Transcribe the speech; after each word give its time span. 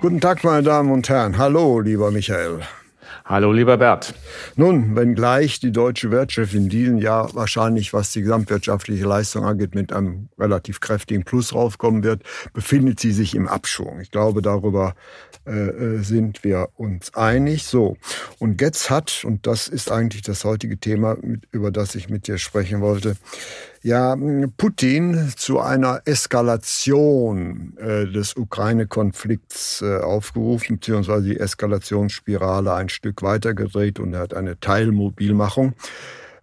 Guten 0.00 0.18
Tag, 0.18 0.44
meine 0.44 0.62
Damen 0.62 0.90
und 0.92 1.10
Herren. 1.10 1.36
Hallo, 1.36 1.78
lieber 1.78 2.10
Michael. 2.10 2.60
Hallo, 3.26 3.52
lieber 3.52 3.76
Bert. 3.76 4.14
Nun, 4.56 4.96
wenngleich 4.96 5.60
die 5.60 5.72
deutsche 5.72 6.10
Wirtschaft 6.10 6.54
in 6.54 6.70
diesem 6.70 6.96
Jahr 6.96 7.34
wahrscheinlich, 7.34 7.92
was 7.92 8.10
die 8.10 8.22
gesamtwirtschaftliche 8.22 9.04
Leistung 9.04 9.44
angeht, 9.44 9.74
mit 9.74 9.92
einem 9.92 10.30
relativ 10.38 10.80
kräftigen 10.80 11.24
Plus 11.24 11.54
raufkommen 11.54 12.02
wird, 12.02 12.22
befindet 12.54 12.98
sie 12.98 13.12
sich 13.12 13.34
im 13.34 13.46
Abschwung. 13.46 14.00
Ich 14.00 14.10
glaube, 14.10 14.40
darüber 14.40 14.94
äh, 15.46 15.50
äh 15.50 15.98
sind 16.02 16.44
wir 16.44 16.70
uns 16.76 17.12
einig. 17.12 17.64
So, 17.64 17.98
und 18.38 18.58
jetzt 18.62 18.88
hat, 18.88 19.22
und 19.26 19.46
das 19.46 19.68
ist 19.68 19.92
eigentlich 19.92 20.22
das 20.22 20.44
heutige 20.44 20.78
Thema, 20.78 21.18
über 21.50 21.70
das 21.70 21.94
ich 21.94 22.08
mit 22.08 22.26
dir 22.26 22.38
sprechen 22.38 22.80
wollte, 22.80 23.16
ja 23.82 24.16
Putin 24.56 25.32
zu 25.36 25.60
einer 25.60 26.02
Eskalation 26.04 27.76
äh, 27.78 28.06
des 28.06 28.36
Ukraine-Konflikts 28.36 29.82
äh, 29.82 30.00
aufgerufen, 30.00 30.76
beziehungsweise 30.76 31.24
die 31.24 31.40
Eskalationsspirale 31.40 32.74
ein 32.74 32.88
Stück 32.88 33.22
weitergedreht 33.22 33.98
und 33.98 34.12
er 34.12 34.20
hat 34.20 34.34
eine 34.34 34.60
Teilmobilmachung 34.60 35.74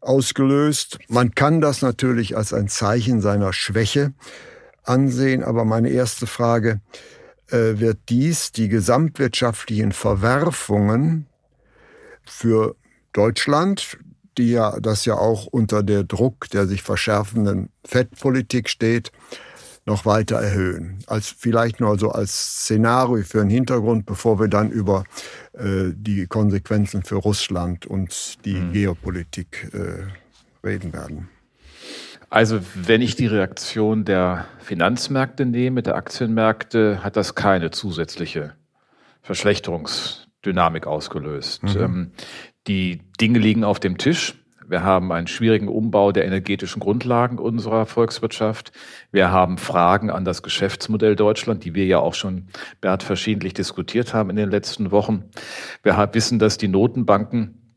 ausgelöst. 0.01 0.97
Man 1.09 1.35
kann 1.35 1.61
das 1.61 1.81
natürlich 1.81 2.35
als 2.35 2.53
ein 2.53 2.67
Zeichen 2.67 3.21
seiner 3.21 3.53
Schwäche 3.53 4.13
ansehen, 4.83 5.43
aber 5.43 5.65
meine 5.65 5.89
erste 5.89 6.27
Frage, 6.27 6.81
äh, 7.49 7.79
wird 7.79 7.99
dies 8.09 8.51
die 8.51 8.67
gesamtwirtschaftlichen 8.67 9.91
Verwerfungen 9.91 11.27
für 12.25 12.75
Deutschland, 13.13 13.97
die 14.37 14.51
ja, 14.51 14.79
das 14.79 15.05
ja 15.05 15.15
auch 15.15 15.45
unter 15.45 15.83
der 15.83 16.03
Druck 16.03 16.49
der 16.49 16.67
sich 16.67 16.81
verschärfenden 16.81 17.69
Fettpolitik 17.85 18.69
steht, 18.69 19.11
noch 19.85 20.05
weiter 20.05 20.35
erhöhen. 20.37 20.99
Als 21.07 21.29
vielleicht 21.29 21.79
nur 21.79 21.97
so 21.97 22.11
als 22.11 22.61
Szenario 22.63 23.23
für 23.23 23.41
einen 23.41 23.49
Hintergrund, 23.49 24.05
bevor 24.05 24.39
wir 24.39 24.49
dann 24.49 24.69
über 24.69 25.05
äh, 25.53 25.91
die 25.93 26.27
Konsequenzen 26.27 27.03
für 27.03 27.15
Russland 27.15 27.85
und 27.85 28.45
die 28.45 28.55
mhm. 28.55 28.73
Geopolitik 28.73 29.71
äh, 29.73 30.67
reden 30.67 30.91
werden. 30.93 31.29
Also 32.29 32.59
wenn 32.75 33.01
ich 33.01 33.15
die 33.15 33.27
Reaktion 33.27 34.03
der 34.03 34.45
Finanzmärkte 34.59 35.45
nehme, 35.45 35.81
der 35.81 35.95
Aktienmärkte, 35.95 37.01
hat 37.01 37.15
das 37.15 37.35
keine 37.35 37.71
zusätzliche 37.71 38.53
Verschlechterungsdynamik 39.21 40.85
ausgelöst. 40.87 41.63
Mhm. 41.63 41.77
Ähm, 41.77 42.11
die 42.67 43.01
Dinge 43.19 43.39
liegen 43.39 43.63
auf 43.63 43.79
dem 43.79 43.97
Tisch. 43.97 44.35
Wir 44.69 44.83
haben 44.83 45.13
einen 45.13 45.27
schwierigen 45.27 45.69
Umbau 45.69 46.11
der 46.11 46.25
energetischen 46.25 46.81
Grundlagen 46.81 47.39
unserer 47.39 47.85
Volkswirtschaft. 47.85 48.73
Wir 49.11 49.31
haben 49.31 49.57
Fragen 49.57 50.09
an 50.09 50.25
das 50.25 50.43
Geschäftsmodell 50.43 51.15
Deutschland, 51.15 51.63
die 51.63 51.73
wir 51.73 51.85
ja 51.85 51.99
auch 51.99 52.13
schon, 52.13 52.47
Bert, 52.81 53.03
verschiedentlich 53.03 53.53
diskutiert 53.53 54.13
haben 54.13 54.29
in 54.29 54.35
den 54.35 54.51
letzten 54.51 54.91
Wochen. 54.91 55.23
Wir 55.83 55.95
wissen, 56.13 56.37
dass 56.37 56.57
die 56.57 56.67
Notenbanken 56.67 57.67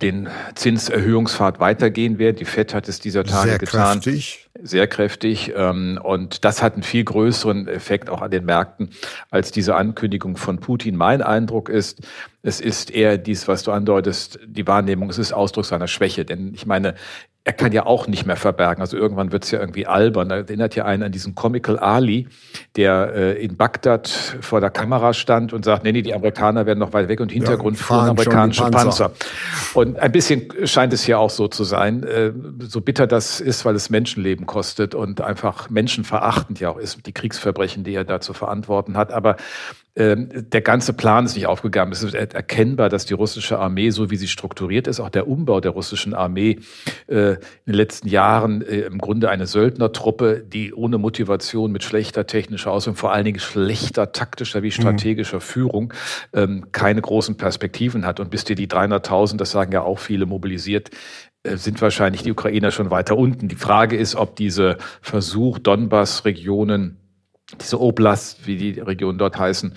den 0.00 0.28
Zinserhöhungspfad 0.54 1.60
weitergehen 1.60 2.18
werden. 2.18 2.36
Die 2.36 2.46
FED 2.46 2.72
hat 2.72 2.88
es 2.88 2.98
dieser 2.98 3.24
Tage 3.24 3.50
Sehr 3.50 3.58
getan. 3.58 4.00
Kräftig. 4.00 4.48
Sehr 4.62 4.86
kräftig. 4.86 5.52
Ähm, 5.54 6.00
und 6.02 6.46
das 6.46 6.62
hat 6.62 6.74
einen 6.74 6.82
viel 6.82 7.04
größeren 7.04 7.68
Effekt 7.68 8.08
auch 8.08 8.22
an 8.22 8.30
den 8.30 8.46
Märkten 8.46 8.90
als 9.30 9.52
diese 9.52 9.74
Ankündigung 9.74 10.38
von 10.38 10.60
Putin. 10.60 10.96
Mein 10.96 11.20
Eindruck 11.20 11.68
ist, 11.68 12.00
es 12.46 12.60
ist 12.60 12.92
eher 12.92 13.18
dies, 13.18 13.48
was 13.48 13.64
du 13.64 13.72
andeutest, 13.72 14.38
die 14.46 14.68
Wahrnehmung, 14.68 15.10
es 15.10 15.18
ist 15.18 15.32
Ausdruck 15.32 15.64
seiner 15.64 15.88
Schwäche. 15.88 16.24
Denn 16.24 16.54
ich 16.54 16.64
meine, 16.64 16.94
er 17.42 17.52
kann 17.52 17.72
ja 17.72 17.86
auch 17.86 18.06
nicht 18.06 18.24
mehr 18.24 18.36
verbergen. 18.36 18.80
Also 18.80 18.96
irgendwann 18.96 19.32
wird 19.32 19.44
es 19.44 19.50
ja 19.50 19.58
irgendwie 19.58 19.86
albern. 19.86 20.28
Da 20.28 20.36
erinnert 20.36 20.76
ja 20.76 20.84
einen 20.84 21.02
an 21.02 21.10
diesen 21.12 21.34
Comical 21.34 21.76
Ali, 21.76 22.28
der 22.76 23.12
äh, 23.14 23.44
in 23.44 23.56
Bagdad 23.56 24.08
vor 24.40 24.60
der 24.60 24.70
Kamera 24.70 25.12
stand 25.12 25.52
und 25.52 25.64
sagt, 25.64 25.82
nee, 25.82 25.90
nee, 25.90 26.02
die 26.02 26.14
Amerikaner 26.14 26.66
werden 26.66 26.78
noch 26.78 26.92
weit 26.92 27.08
weg 27.08 27.20
und 27.20 27.32
Hintergrund 27.32 27.78
ja, 27.78 27.84
fuhren 27.84 28.10
amerikanische 28.10 28.62
Panzer. 28.62 29.08
Panzer. 29.08 29.12
Und 29.74 29.98
ein 29.98 30.12
bisschen 30.12 30.48
scheint 30.64 30.92
es 30.92 31.04
hier 31.04 31.18
auch 31.18 31.30
so 31.30 31.48
zu 31.48 31.64
sein. 31.64 32.04
Äh, 32.04 32.32
so 32.60 32.80
bitter 32.80 33.08
das 33.08 33.40
ist, 33.40 33.64
weil 33.64 33.74
es 33.74 33.90
Menschenleben 33.90 34.46
kostet 34.46 34.94
und 34.94 35.20
einfach 35.20 35.68
menschenverachtend 35.68 36.60
ja 36.60 36.70
auch 36.70 36.78
ist, 36.78 37.06
die 37.06 37.12
Kriegsverbrechen, 37.12 37.82
die 37.82 37.94
er 37.94 38.04
da 38.04 38.20
zu 38.20 38.34
verantworten 38.34 38.96
hat. 38.96 39.12
Aber 39.12 39.36
ähm, 39.96 40.28
der 40.32 40.60
ganze 40.60 40.92
Plan 40.92 41.24
ist 41.24 41.36
nicht 41.36 41.46
aufgegangen. 41.46 41.90
Es 41.90 42.02
ist 42.02 42.14
erkennbar, 42.36 42.88
dass 42.88 43.06
die 43.06 43.14
russische 43.14 43.58
Armee, 43.58 43.90
so 43.90 44.10
wie 44.10 44.16
sie 44.16 44.28
strukturiert 44.28 44.86
ist, 44.86 45.00
auch 45.00 45.08
der 45.08 45.26
Umbau 45.26 45.60
der 45.60 45.72
russischen 45.72 46.14
Armee 46.14 46.58
äh, 47.08 47.32
in 47.32 47.38
den 47.66 47.74
letzten 47.74 48.08
Jahren 48.08 48.62
äh, 48.62 48.82
im 48.82 48.98
Grunde 48.98 49.30
eine 49.30 49.46
Söldnertruppe, 49.46 50.44
die 50.46 50.72
ohne 50.72 50.98
Motivation 50.98 51.72
mit 51.72 51.82
schlechter 51.82 52.26
technischer 52.26 52.70
Ausbildung, 52.70 52.96
vor 52.96 53.12
allen 53.12 53.24
Dingen 53.24 53.40
schlechter 53.40 54.12
taktischer 54.12 54.62
wie 54.62 54.68
mhm. 54.68 54.72
strategischer 54.72 55.38
mhm. 55.38 55.42
Führung, 55.42 55.94
ähm, 56.32 56.66
keine 56.72 57.00
großen 57.00 57.36
Perspektiven 57.36 58.06
hat. 58.06 58.20
Und 58.20 58.30
bis 58.30 58.44
dir 58.44 58.54
die 58.54 58.68
300.000, 58.68 59.38
das 59.38 59.50
sagen 59.50 59.72
ja 59.72 59.82
auch 59.82 59.98
viele, 59.98 60.26
mobilisiert, 60.26 60.90
äh, 61.42 61.56
sind 61.56 61.80
wahrscheinlich 61.80 62.22
die 62.22 62.32
Ukrainer 62.32 62.70
schon 62.70 62.90
weiter 62.90 63.16
unten. 63.16 63.48
Die 63.48 63.56
Frage 63.56 63.96
ist, 63.96 64.14
ob 64.14 64.36
diese 64.36 64.76
Versuch, 65.00 65.58
Donbass-Regionen 65.58 66.98
diese 67.60 67.80
Oblast, 67.80 68.46
wie 68.46 68.56
die 68.56 68.80
Regionen 68.80 69.18
dort 69.18 69.38
heißen, 69.38 69.74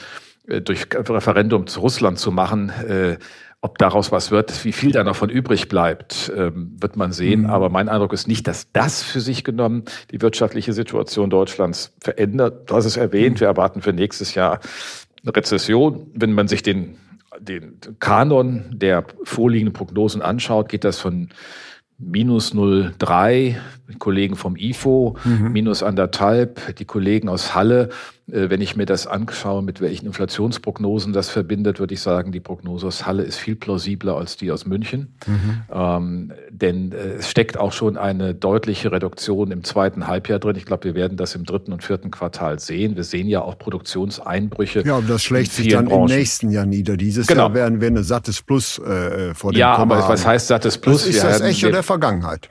durch 0.49 0.87
Referendum 0.93 1.67
zu 1.67 1.79
Russland 1.79 2.19
zu 2.19 2.31
machen. 2.31 2.69
Äh, 2.69 3.17
ob 3.61 3.77
daraus 3.77 4.11
was 4.11 4.31
wird, 4.31 4.63
wie 4.63 4.71
viel 4.71 4.91
da 4.91 5.03
noch 5.03 5.17
von 5.17 5.29
übrig 5.29 5.67
bleibt, 5.67 6.31
ähm, 6.35 6.77
wird 6.79 6.95
man 6.95 7.11
sehen. 7.11 7.41
Mhm. 7.41 7.49
Aber 7.49 7.69
mein 7.69 7.89
Eindruck 7.89 8.13
ist 8.13 8.27
nicht, 8.27 8.47
dass 8.47 8.71
das 8.71 9.03
für 9.03 9.19
sich 9.19 9.43
genommen 9.43 9.83
die 10.11 10.21
wirtschaftliche 10.21 10.71
Situation 10.71 11.29
Deutschlands 11.29 11.93
verändert. 11.99 12.69
Du 12.69 12.75
hast 12.75 12.85
es 12.85 12.95
erwähnt, 12.95 13.35
mhm. 13.35 13.39
wir 13.41 13.47
erwarten 13.47 13.81
für 13.81 13.91
nächstes 13.91 14.33
Jahr 14.33 14.61
eine 15.23 15.35
Rezession. 15.35 16.09
Wenn 16.13 16.31
man 16.31 16.47
sich 16.47 16.63
den, 16.63 16.95
den 17.37 17.77
Kanon 17.99 18.65
der 18.71 19.03
vorliegenden 19.23 19.73
Prognosen 19.73 20.21
anschaut, 20.21 20.69
geht 20.69 20.85
das 20.85 20.99
von 20.99 21.29
minus 21.97 22.53
0,3, 22.55 23.57
Kollegen 23.97 24.35
vom 24.35 24.55
IFO, 24.55 25.17
mhm. 25.23 25.51
minus 25.51 25.81
anderthalb, 25.81 26.75
die 26.75 26.85
Kollegen 26.85 27.29
aus 27.29 27.55
Halle 27.55 27.89
äh, 28.31 28.49
wenn 28.49 28.61
ich 28.61 28.75
mir 28.75 28.85
das 28.85 29.07
anschaue, 29.07 29.63
mit 29.63 29.81
welchen 29.81 30.05
Inflationsprognosen 30.07 31.13
das 31.13 31.29
verbindet, 31.29 31.79
würde 31.79 31.93
ich 31.93 32.01
sagen, 32.01 32.31
die 32.31 32.39
Prognose 32.39 32.87
aus 32.87 33.05
Halle 33.05 33.23
ist 33.23 33.37
viel 33.37 33.55
plausibler 33.55 34.17
als 34.17 34.37
die 34.37 34.51
aus 34.51 34.65
München. 34.65 35.15
Mhm. 35.25 35.61
Ähm, 35.71 36.31
denn 36.49 36.91
äh, 36.91 36.95
es 37.19 37.29
steckt 37.29 37.57
auch 37.57 37.71
schon 37.71 37.97
eine 37.97 38.33
deutliche 38.33 38.91
Reduktion 38.91 39.51
im 39.51 39.63
zweiten 39.63 40.07
Halbjahr 40.07 40.39
drin. 40.39 40.55
Ich 40.55 40.65
glaube, 40.65 40.85
wir 40.85 40.95
werden 40.95 41.17
das 41.17 41.35
im 41.35 41.45
dritten 41.45 41.73
und 41.73 41.83
vierten 41.83 42.11
Quartal 42.11 42.59
sehen. 42.59 42.95
Wir 42.95 43.03
sehen 43.03 43.27
ja 43.27 43.41
auch 43.41 43.57
Produktionseinbrüche. 43.57 44.83
Ja, 44.85 44.97
aber 44.97 45.07
das 45.07 45.23
schlägt 45.23 45.51
sich 45.51 45.69
dann 45.69 45.85
Branchen. 45.85 46.09
im 46.09 46.17
nächsten 46.17 46.51
Jahr 46.51 46.65
nieder. 46.65 46.97
Dieses 46.97 47.27
genau. 47.27 47.43
Jahr 47.43 47.53
werden 47.53 47.81
wir 47.81 47.87
eine 47.87 48.03
sattes 48.03 48.41
Plus 48.41 48.79
äh, 48.79 49.33
vor 49.33 49.51
dem 49.51 49.59
Ja, 49.59 49.75
Komma 49.75 49.95
aber 49.97 50.09
was 50.09 50.25
heißt 50.25 50.47
sattes 50.47 50.77
Plus? 50.77 51.01
Das 51.01 51.09
ist 51.09 51.23
wir 51.23 51.29
das 51.29 51.41
Echo 51.41 51.71
der 51.71 51.83
Vergangenheit. 51.83 52.49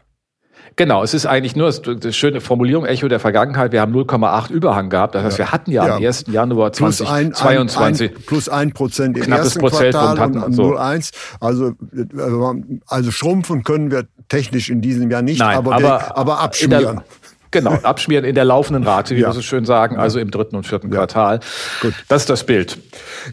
Genau, 0.79 1.03
es 1.03 1.13
ist 1.13 1.27
eigentlich 1.27 1.57
nur 1.57 1.75
eine 1.87 2.13
schöne 2.13 2.41
Formulierung, 2.41 2.87
Echo 2.87 3.09
der 3.09 3.19
Vergangenheit. 3.19 3.73
Wir 3.73 3.81
haben 3.81 3.93
0,8 3.93 4.53
Überhang 4.53 4.91
gehabt. 4.91 5.17
Das 5.17 5.25
heißt, 5.25 5.39
wir 5.39 5.51
hatten 5.51 5.73
ja, 5.73 5.85
ja. 5.89 5.97
am 5.97 6.05
1. 6.05 6.27
Januar 6.29 6.73
2022 6.73 8.15
plus 8.25 8.49
ein 8.49 8.73
Prozent 8.73 9.17
im 9.17 9.25
knappes 9.25 9.57
ersten 9.57 9.61
Quartal 9.61 10.21
hatten, 10.21 10.39
und 10.41 10.53
so. 10.53 10.77
0,1. 10.77 11.11
Also, 11.41 11.71
äh, 11.71 11.75
also 12.87 13.11
schrumpfen 13.11 13.65
können 13.65 13.91
wir 13.91 14.05
technisch 14.29 14.71
in 14.71 14.81
diesem 14.81 15.11
Jahr 15.11 15.23
nicht, 15.23 15.41
Nein, 15.41 15.57
aber, 15.57 15.75
aber, 15.75 16.17
aber 16.17 16.41
abschmieren. 16.41 17.01
Genau, 17.51 17.73
abschmieren 17.83 18.25
in 18.25 18.35
der 18.35 18.45
laufenden 18.45 18.85
Rate, 18.85 19.17
wie 19.17 19.21
ja. 19.21 19.29
wir 19.29 19.33
so 19.33 19.43
schön 19.43 19.65
sagen, 19.65 19.97
also 19.97 20.19
im 20.19 20.31
dritten 20.31 20.57
und 20.57 20.67
vierten 20.67 20.91
ja. 20.91 20.99
Quartal. 20.99 21.41
Gut. 21.81 21.95
Das 22.09 22.23
ist 22.23 22.31
das 22.31 22.45
Bild. 22.45 22.79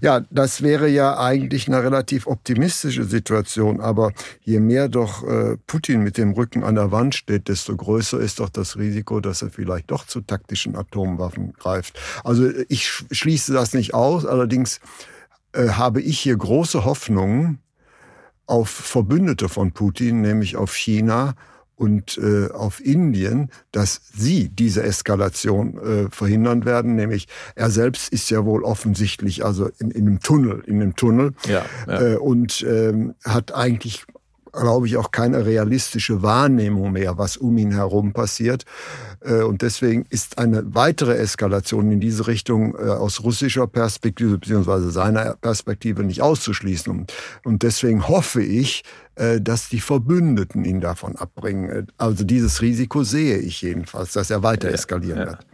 Ja, 0.01 0.21
das 0.29 0.61
wäre 0.61 0.87
ja 0.87 1.17
eigentlich 1.19 1.67
eine 1.67 1.83
relativ 1.83 2.27
optimistische 2.27 3.03
Situation, 3.03 3.81
aber 3.81 4.11
je 4.41 4.59
mehr 4.59 4.87
doch 4.87 5.23
äh, 5.23 5.57
Putin 5.67 6.01
mit 6.01 6.17
dem 6.17 6.31
Rücken 6.31 6.63
an 6.63 6.75
der 6.75 6.91
Wand 6.91 7.15
steht, 7.15 7.47
desto 7.47 7.75
größer 7.75 8.19
ist 8.19 8.39
doch 8.39 8.49
das 8.49 8.77
Risiko, 8.77 9.19
dass 9.19 9.41
er 9.41 9.49
vielleicht 9.49 9.91
doch 9.91 10.05
zu 10.05 10.21
taktischen 10.21 10.75
Atomwaffen 10.75 11.53
greift. 11.53 11.99
Also 12.23 12.49
ich 12.69 12.89
schließe 13.11 13.53
das 13.53 13.73
nicht 13.73 13.93
aus, 13.93 14.25
allerdings 14.25 14.79
äh, 15.53 15.69
habe 15.69 16.01
ich 16.01 16.19
hier 16.19 16.37
große 16.37 16.85
Hoffnungen 16.85 17.59
auf 18.47 18.69
Verbündete 18.69 19.49
von 19.49 19.71
Putin, 19.71 20.21
nämlich 20.21 20.55
auf 20.55 20.75
China 20.75 21.35
und 21.75 22.17
äh, 22.17 22.49
auf 22.51 22.83
Indien, 22.83 23.51
dass 23.71 24.01
sie 24.13 24.49
diese 24.49 24.83
Eskalation 24.83 25.77
äh, 25.77 26.09
verhindern 26.09 26.65
werden. 26.65 26.95
Nämlich 26.95 27.27
er 27.55 27.69
selbst 27.69 28.11
ist 28.13 28.29
ja 28.29 28.45
wohl 28.45 28.63
offensichtlich 28.63 29.43
also 29.45 29.69
in, 29.79 29.91
in 29.91 30.07
einem 30.07 30.19
Tunnel, 30.19 30.63
in 30.65 30.81
einem 30.81 30.95
Tunnel 30.95 31.33
ja, 31.47 31.65
ja. 31.87 32.01
Äh, 32.01 32.15
und 32.15 32.65
ähm, 32.67 33.15
hat 33.23 33.53
eigentlich 33.53 34.05
glaube 34.55 34.87
ich, 34.87 34.97
auch 34.97 35.11
keine 35.11 35.45
realistische 35.45 36.21
Wahrnehmung 36.21 36.91
mehr, 36.91 37.17
was 37.17 37.37
um 37.37 37.57
ihn 37.57 37.71
herum 37.71 38.13
passiert. 38.13 38.65
Äh, 39.21 39.41
und 39.41 39.61
deswegen 39.61 40.05
ist 40.09 40.37
eine 40.37 40.63
weitere 40.73 41.15
Eskalation 41.17 41.91
in 41.91 41.99
diese 41.99 42.27
Richtung 42.27 42.75
äh, 42.75 42.89
aus 42.89 43.23
russischer 43.23 43.67
Perspektive 43.67 44.37
beziehungsweise 44.37 44.91
seiner 44.91 45.35
Perspektive 45.35 46.03
nicht 46.03 46.21
auszuschließen. 46.21 47.07
Und 47.43 47.63
deswegen 47.63 48.07
hoffe 48.07 48.41
ich, 48.41 48.83
äh, 49.15 49.41
dass 49.41 49.69
die 49.69 49.79
Verbündeten 49.79 50.65
ihn 50.65 50.81
davon 50.81 51.15
abbringen. 51.15 51.87
Also 51.97 52.23
dieses 52.23 52.61
Risiko 52.61 53.03
sehe 53.03 53.37
ich 53.37 53.61
jedenfalls, 53.61 54.13
dass 54.13 54.29
er 54.29 54.43
weiter 54.43 54.69
eskalieren 54.69 55.19
ja, 55.19 55.25
ja. 55.25 55.31
wird. 55.31 55.45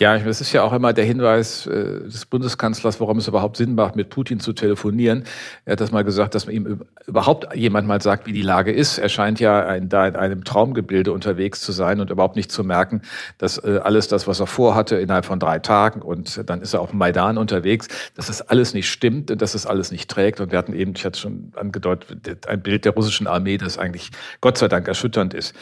Ja, 0.00 0.18
das 0.18 0.40
ist 0.40 0.52
ja 0.52 0.62
auch 0.62 0.72
immer 0.72 0.94
der 0.94 1.04
Hinweis 1.04 1.66
äh, 1.66 2.00
des 2.04 2.24
Bundeskanzlers, 2.24 3.00
warum 3.00 3.18
es 3.18 3.28
überhaupt 3.28 3.58
Sinn 3.58 3.74
macht, 3.74 3.96
mit 3.96 4.08
Putin 4.08 4.40
zu 4.40 4.54
telefonieren. 4.54 5.24
Er 5.66 5.72
hat 5.72 5.82
das 5.82 5.92
mal 5.92 6.04
gesagt, 6.04 6.34
dass 6.34 6.46
man 6.46 6.54
ihm 6.54 6.80
überhaupt 7.06 7.54
jemand 7.54 7.86
mal 7.86 8.00
sagt, 8.00 8.26
wie 8.26 8.32
die 8.32 8.40
Lage 8.40 8.72
ist. 8.72 8.96
Er 8.96 9.10
scheint 9.10 9.40
ja 9.40 9.66
ein, 9.66 9.90
da 9.90 10.06
in 10.06 10.16
einem 10.16 10.42
Traumgebilde 10.44 11.12
unterwegs 11.12 11.60
zu 11.60 11.72
sein 11.72 12.00
und 12.00 12.08
überhaupt 12.08 12.34
nicht 12.34 12.50
zu 12.50 12.64
merken, 12.64 13.02
dass 13.36 13.58
äh, 13.58 13.78
alles 13.84 14.08
das, 14.08 14.26
was 14.26 14.40
er 14.40 14.46
vorhatte, 14.46 14.96
innerhalb 14.96 15.26
von 15.26 15.38
drei 15.38 15.58
Tagen 15.58 16.00
und 16.00 16.48
dann 16.48 16.62
ist 16.62 16.72
er 16.72 16.80
auf 16.80 16.92
dem 16.92 16.98
Maidan 16.98 17.36
unterwegs, 17.36 17.88
dass 18.14 18.28
das 18.28 18.40
alles 18.40 18.72
nicht 18.72 18.88
stimmt 18.88 19.30
und 19.30 19.42
dass 19.42 19.52
das 19.52 19.66
alles 19.66 19.90
nicht 19.90 20.10
trägt. 20.10 20.40
Und 20.40 20.50
wir 20.50 20.56
hatten 20.56 20.72
eben, 20.72 20.94
ich 20.96 21.04
hatte 21.04 21.20
schon 21.20 21.52
angedeutet, 21.56 22.48
ein 22.48 22.62
Bild 22.62 22.86
der 22.86 22.94
russischen 22.94 23.26
Armee, 23.26 23.58
das 23.58 23.76
eigentlich 23.76 24.12
Gott 24.40 24.56
sei 24.56 24.68
Dank 24.68 24.88
erschütternd 24.88 25.34
ist. 25.34 25.54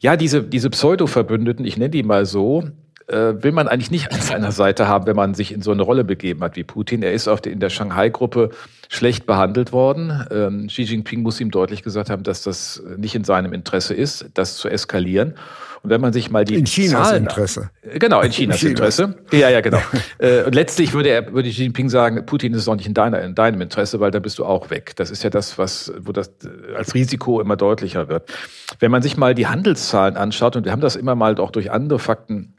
Ja, 0.00 0.16
diese, 0.16 0.42
diese 0.42 0.70
Pseudo-Verbündeten, 0.70 1.66
ich 1.66 1.76
nenne 1.76 1.90
die 1.90 2.02
mal 2.02 2.24
so, 2.24 2.64
äh, 3.08 3.42
will 3.42 3.52
man 3.52 3.68
eigentlich 3.68 3.90
nicht 3.90 4.12
an 4.12 4.20
seiner 4.20 4.52
Seite 4.52 4.88
haben, 4.88 5.06
wenn 5.06 5.16
man 5.16 5.34
sich 5.34 5.52
in 5.52 5.62
so 5.62 5.70
eine 5.70 5.82
Rolle 5.82 6.04
begeben 6.04 6.42
hat 6.42 6.56
wie 6.56 6.64
Putin. 6.64 7.02
Er 7.02 7.12
ist 7.12 7.28
auf 7.28 7.40
die, 7.40 7.50
in 7.50 7.60
der 7.60 7.70
Shanghai-Gruppe 7.70 8.50
schlecht 8.88 9.26
behandelt 9.26 9.72
worden. 9.72 10.26
Ähm, 10.30 10.66
Xi 10.68 10.82
Jinping 10.82 11.22
muss 11.22 11.40
ihm 11.40 11.50
deutlich 11.50 11.82
gesagt 11.82 12.10
haben, 12.10 12.22
dass 12.22 12.42
das 12.42 12.82
nicht 12.96 13.14
in 13.14 13.24
seinem 13.24 13.52
Interesse 13.52 13.94
ist, 13.94 14.26
das 14.34 14.56
zu 14.56 14.68
eskalieren. 14.68 15.34
Und 15.82 15.90
wenn 15.90 16.00
man 16.00 16.12
sich 16.12 16.30
mal 16.30 16.44
die 16.44 16.56
in 16.56 16.64
Chinas 16.64 17.10
Zahlen, 17.10 17.24
Interesse. 17.24 17.70
Genau, 17.82 18.20
in 18.20 18.32
Chinas 18.32 18.60
in 18.64 18.70
Interesse. 18.70 19.14
Ja, 19.30 19.50
ja, 19.50 19.60
genau. 19.60 19.80
Äh, 20.18 20.44
und 20.44 20.54
letztlich 20.54 20.94
würde 20.94 21.10
er, 21.10 21.32
würde 21.32 21.50
Xi 21.50 21.62
Jinping 21.62 21.90
sagen, 21.90 22.24
Putin 22.24 22.54
ist 22.54 22.66
auch 22.68 22.74
nicht 22.74 22.86
in 22.86 22.94
deiner, 22.94 23.20
in 23.20 23.34
deinem 23.34 23.60
Interesse, 23.60 24.00
weil 24.00 24.10
da 24.10 24.18
bist 24.18 24.38
du 24.38 24.46
auch 24.46 24.70
weg. 24.70 24.94
Das 24.96 25.10
ist 25.10 25.22
ja 25.22 25.30
das, 25.30 25.58
was, 25.58 25.92
wo 26.00 26.10
das 26.10 26.32
als 26.74 26.94
Risiko 26.94 27.40
immer 27.40 27.56
deutlicher 27.56 28.08
wird. 28.08 28.32
Wenn 28.80 28.90
man 28.90 29.02
sich 29.02 29.18
mal 29.18 29.34
die 29.34 29.46
Handelszahlen 29.46 30.16
anschaut, 30.16 30.56
und 30.56 30.64
wir 30.64 30.72
haben 30.72 30.80
das 30.80 30.96
immer 30.96 31.14
mal 31.14 31.38
auch 31.38 31.50
durch 31.50 31.70
andere 31.70 31.98
Fakten 31.98 32.54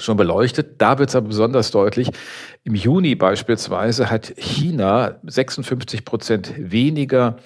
schon 0.00 0.16
beleuchtet. 0.16 0.80
Da 0.80 0.98
wird 0.98 1.08
es 1.10 1.16
aber 1.16 1.28
besonders 1.28 1.70
deutlich. 1.70 2.10
Im 2.64 2.74
Juni 2.74 3.14
beispielsweise 3.14 4.10
hat 4.10 4.34
China 4.36 5.16
56 5.24 6.04
Prozent 6.04 6.52
weniger 6.58 7.36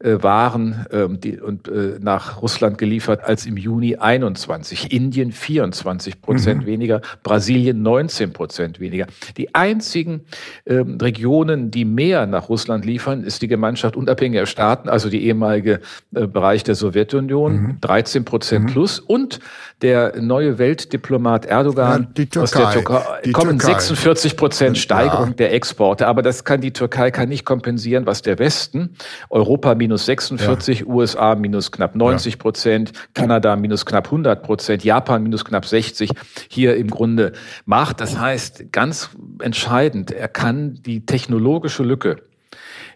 äh, 0.00 0.22
Waren 0.22 0.86
ähm, 0.90 1.20
die, 1.20 1.38
und, 1.38 1.68
äh, 1.68 1.98
nach 2.00 2.42
Russland 2.42 2.78
geliefert 2.78 3.22
als 3.22 3.46
im 3.46 3.56
Juni 3.56 3.96
21. 3.96 4.92
Indien 4.92 5.30
24 5.30 6.20
Prozent 6.20 6.62
mhm. 6.62 6.66
weniger, 6.66 7.00
Brasilien 7.22 7.82
19 7.82 8.32
Prozent 8.32 8.80
weniger. 8.80 9.06
Die 9.36 9.54
einzigen 9.54 10.22
ähm, 10.66 10.98
Regionen, 11.00 11.70
die 11.70 11.84
mehr 11.84 12.26
nach 12.26 12.48
Russland 12.48 12.84
liefern, 12.84 13.22
ist 13.22 13.42
die 13.42 13.48
Gemeinschaft 13.48 13.96
unabhängiger 13.96 14.46
Staaten, 14.46 14.88
also 14.88 15.08
die 15.10 15.24
ehemalige 15.24 15.80
äh, 16.12 16.26
Bereich 16.26 16.64
der 16.64 16.74
Sowjetunion, 16.74 17.52
mhm. 17.52 17.80
13 17.80 18.24
Prozent 18.24 18.64
mhm. 18.64 18.68
plus 18.68 18.98
und 18.98 19.38
der 19.80 20.20
neue 20.20 20.58
Weltdiplomat 20.58 21.46
Erdogan 21.46 22.01
ja, 22.16 22.24
Türkei, 22.24 22.40
aus 22.40 22.50
der 22.50 22.70
Türkei 22.70 23.32
kommen 23.32 23.58
Türkei. 23.58 23.80
46 23.80 24.36
Prozent 24.36 24.78
Steigerung 24.78 25.28
ja. 25.28 25.34
der 25.34 25.52
Exporte. 25.52 26.06
Aber 26.06 26.22
das 26.22 26.44
kann 26.44 26.60
die 26.60 26.72
Türkei 26.72 27.10
kann 27.10 27.28
nicht 27.28 27.44
kompensieren, 27.44 28.06
was 28.06 28.22
der 28.22 28.38
Westen, 28.38 28.96
Europa 29.30 29.74
minus 29.74 30.06
46, 30.06 30.80
ja. 30.80 30.86
USA 30.86 31.34
minus 31.34 31.70
knapp 31.70 31.94
90 31.94 32.38
Prozent, 32.38 32.92
Kanada 33.14 33.56
minus 33.56 33.86
knapp 33.86 34.06
100 34.06 34.42
Prozent, 34.42 34.84
Japan 34.84 35.22
minus 35.22 35.44
knapp 35.44 35.66
60 35.66 36.10
hier 36.48 36.76
im 36.76 36.88
Grunde 36.88 37.32
macht. 37.64 38.00
Das 38.00 38.18
heißt, 38.18 38.72
ganz 38.72 39.10
entscheidend, 39.40 40.10
er 40.10 40.28
kann 40.28 40.74
die 40.82 41.06
technologische 41.06 41.82
Lücke 41.82 42.16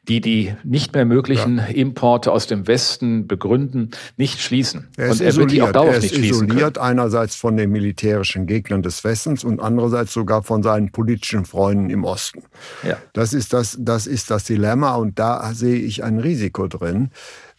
die 0.09 0.21
die 0.21 0.55
nicht 0.65 0.95
mehr 0.95 1.05
möglichen 1.05 1.59
ja. 1.59 1.65
Importe 1.67 2.33
aus 2.33 2.47
dem 2.47 2.67
Westen 2.67 3.27
begründen, 3.27 3.91
nicht 4.17 4.41
schließen. 4.41 4.89
Er 4.97 5.09
ist 5.09 5.13
und 5.13 5.21
er 5.21 5.29
isoliert. 5.29 5.37
wird 5.37 5.51
die 5.53 5.63
auch 5.63 5.73
dauerhaft 5.73 5.97
er 5.97 6.03
nicht 6.03 6.15
schließen 6.15 6.47
isoliert 6.47 6.75
können. 6.75 6.87
einerseits 6.87 7.35
von 7.37 7.57
den 7.57 7.71
militärischen 7.71 8.47
Gegnern 8.47 8.83
des 8.83 9.03
Westens 9.05 9.45
und 9.45 9.61
andererseits 9.61 10.13
sogar 10.13 10.43
von 10.43 10.63
seinen 10.63 10.93
politischen 10.93 11.45
Freunden 11.45 11.91
im 11.91 12.05
Osten. 12.05 12.43
Ja. 12.87 12.97
Das, 13.13 13.33
ist 13.33 13.53
das, 13.53 13.77
das 13.81 14.07
ist 14.07 14.31
das 14.31 14.45
Dilemma 14.45 14.95
und 14.95 15.19
da 15.19 15.53
sehe 15.55 15.79
ich 15.79 16.05
ein 16.05 16.19
Risiko 16.19 16.69
drin, 16.69 17.11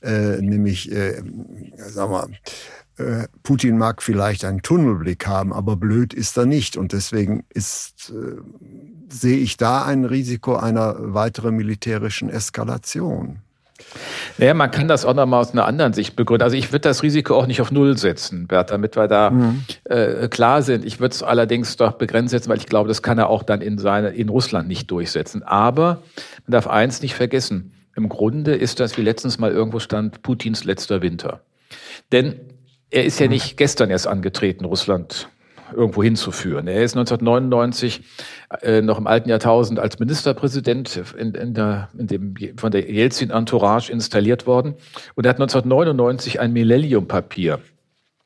äh, 0.01 0.41
nämlich, 0.41 0.91
äh, 0.91 1.21
sag 1.77 2.09
mal, 2.09 2.27
äh, 2.97 3.27
Putin 3.43 3.77
mag 3.77 4.01
vielleicht 4.01 4.43
einen 4.43 4.61
Tunnelblick 4.61 5.27
haben, 5.27 5.53
aber 5.53 5.75
blöd 5.75 6.13
ist 6.13 6.37
er 6.37 6.45
nicht. 6.45 6.77
Und 6.77 6.93
deswegen 6.93 7.45
ist, 7.49 8.11
äh, 8.11 8.37
sehe 9.09 9.37
ich 9.37 9.57
da 9.57 9.83
ein 9.83 10.05
Risiko 10.05 10.55
einer 10.55 10.95
weiteren 10.97 11.55
militärischen 11.55 12.29
Eskalation. 12.29 13.39
Naja, 14.37 14.53
man 14.53 14.71
kann 14.71 14.87
das 14.87 15.05
auch 15.05 15.13
nochmal 15.13 15.41
aus 15.41 15.51
einer 15.51 15.65
anderen 15.65 15.93
Sicht 15.93 16.15
begründen. 16.15 16.43
Also 16.43 16.57
ich 16.57 16.71
würde 16.71 16.81
das 16.81 17.03
Risiko 17.03 17.35
auch 17.35 17.47
nicht 17.47 17.61
auf 17.61 17.71
Null 17.71 17.97
setzen, 17.97 18.47
Bert, 18.47 18.71
damit 18.71 18.95
wir 18.95 19.07
da 19.07 19.29
mhm. 19.29 19.63
äh, 19.85 20.27
klar 20.27 20.61
sind. 20.61 20.83
Ich 20.83 20.99
würde 20.99 21.13
es 21.13 21.23
allerdings 21.23 21.77
doch 21.77 21.93
begrenzt 21.93 22.31
setzen, 22.31 22.49
weil 22.49 22.57
ich 22.57 22.65
glaube, 22.65 22.87
das 22.87 23.01
kann 23.01 23.17
er 23.17 23.29
auch 23.29 23.43
dann 23.43 23.61
in, 23.61 23.77
seine, 23.77 24.09
in 24.09 24.29
Russland 24.29 24.67
nicht 24.67 24.89
durchsetzen. 24.89 25.43
Aber 25.43 26.01
man 26.45 26.51
darf 26.51 26.67
eins 26.67 27.01
nicht 27.01 27.15
vergessen. 27.15 27.73
Im 27.95 28.09
Grunde 28.09 28.55
ist 28.55 28.79
das, 28.79 28.97
wie 28.97 29.01
letztens 29.01 29.39
mal 29.39 29.51
irgendwo 29.51 29.79
stand, 29.79 30.21
Putins 30.21 30.63
letzter 30.63 31.01
Winter. 31.01 31.41
Denn 32.11 32.39
er 32.89 33.05
ist 33.05 33.19
ja 33.19 33.27
mhm. 33.27 33.33
nicht 33.33 33.57
gestern 33.57 33.89
erst 33.89 34.07
angetreten, 34.07 34.65
Russland 34.65 35.29
irgendwo 35.75 36.03
hinzuführen. 36.03 36.67
Er 36.67 36.83
ist 36.83 36.95
1999 36.95 38.01
äh, 38.61 38.81
noch 38.81 38.97
im 38.97 39.07
alten 39.07 39.29
Jahrtausend 39.29 39.79
als 39.79 39.99
Ministerpräsident 39.99 41.01
in, 41.17 41.33
in 41.33 41.53
der, 41.53 41.89
in 41.97 42.07
dem, 42.07 42.35
von 42.57 42.71
der 42.71 42.89
Jelzin-Entourage 42.89 43.91
installiert 43.91 44.47
worden 44.47 44.75
und 45.15 45.25
er 45.25 45.29
hat 45.29 45.37
1999 45.37 46.39
ein 46.39 46.53
Millennium-Papier 46.53 47.59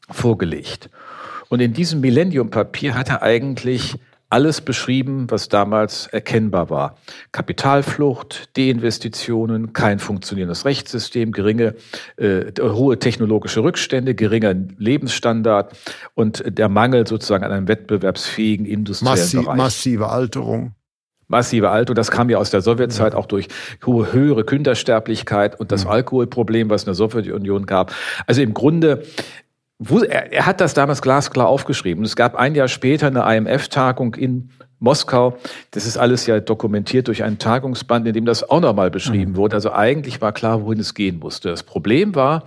vorgelegt. 0.09 0.89
Und 1.49 1.59
in 1.59 1.73
diesem 1.73 1.99
Millennium-Papier 1.99 2.95
hat 2.95 3.09
er 3.09 3.21
eigentlich 3.21 3.95
alles 4.31 4.61
beschrieben, 4.61 5.29
was 5.29 5.49
damals 5.49 6.07
erkennbar 6.07 6.69
war. 6.69 6.97
Kapitalflucht, 7.31 8.57
Deinvestitionen, 8.57 9.73
kein 9.73 9.99
funktionierendes 9.99 10.65
Rechtssystem, 10.65 11.31
geringe, 11.31 11.75
äh, 12.15 12.51
hohe 12.59 12.97
technologische 12.97 13.61
Rückstände, 13.61 14.15
geringer 14.15 14.55
Lebensstandard 14.77 15.75
und 16.13 16.43
der 16.45 16.69
Mangel 16.69 17.05
sozusagen 17.05 17.43
an 17.43 17.51
einem 17.51 17.67
wettbewerbsfähigen 17.67 18.65
industriellen 18.65 19.19
Massi 19.19 19.37
Bereich. 19.37 19.57
Massive 19.57 20.09
Alterung 20.09 20.75
massive 21.31 21.69
Alterung. 21.69 21.95
Das 21.95 22.11
kam 22.11 22.29
ja 22.29 22.37
aus 22.37 22.51
der 22.51 22.61
Sowjetzeit 22.61 23.15
auch 23.15 23.25
durch 23.25 23.47
hohe, 23.85 24.11
höhere 24.11 24.43
Kindersterblichkeit 24.43 25.59
und 25.59 25.71
das 25.71 25.87
Alkoholproblem, 25.87 26.69
was 26.69 26.83
in 26.83 26.87
der 26.87 26.93
Sowjetunion 26.93 27.65
gab. 27.65 27.93
Also 28.27 28.41
im 28.41 28.53
Grunde 28.53 29.03
er, 29.89 30.45
hat 30.45 30.61
das 30.61 30.73
damals 30.73 31.01
glasklar 31.01 31.47
aufgeschrieben. 31.47 32.03
Es 32.03 32.15
gab 32.15 32.35
ein 32.35 32.55
Jahr 32.55 32.67
später 32.67 33.07
eine 33.07 33.21
IMF-Tagung 33.35 34.15
in 34.15 34.49
Moskau. 34.79 35.37
Das 35.71 35.85
ist 35.85 35.97
alles 35.97 36.25
ja 36.25 36.39
dokumentiert 36.39 37.07
durch 37.07 37.23
einen 37.23 37.37
Tagungsband, 37.37 38.07
in 38.07 38.13
dem 38.13 38.25
das 38.25 38.47
auch 38.49 38.59
nochmal 38.59 38.91
beschrieben 38.91 39.33
mhm. 39.33 39.35
wurde. 39.37 39.55
Also 39.55 39.71
eigentlich 39.71 40.21
war 40.21 40.33
klar, 40.33 40.63
wohin 40.63 40.79
es 40.79 40.93
gehen 40.93 41.19
musste. 41.19 41.49
Das 41.49 41.63
Problem 41.63 42.15
war, 42.15 42.43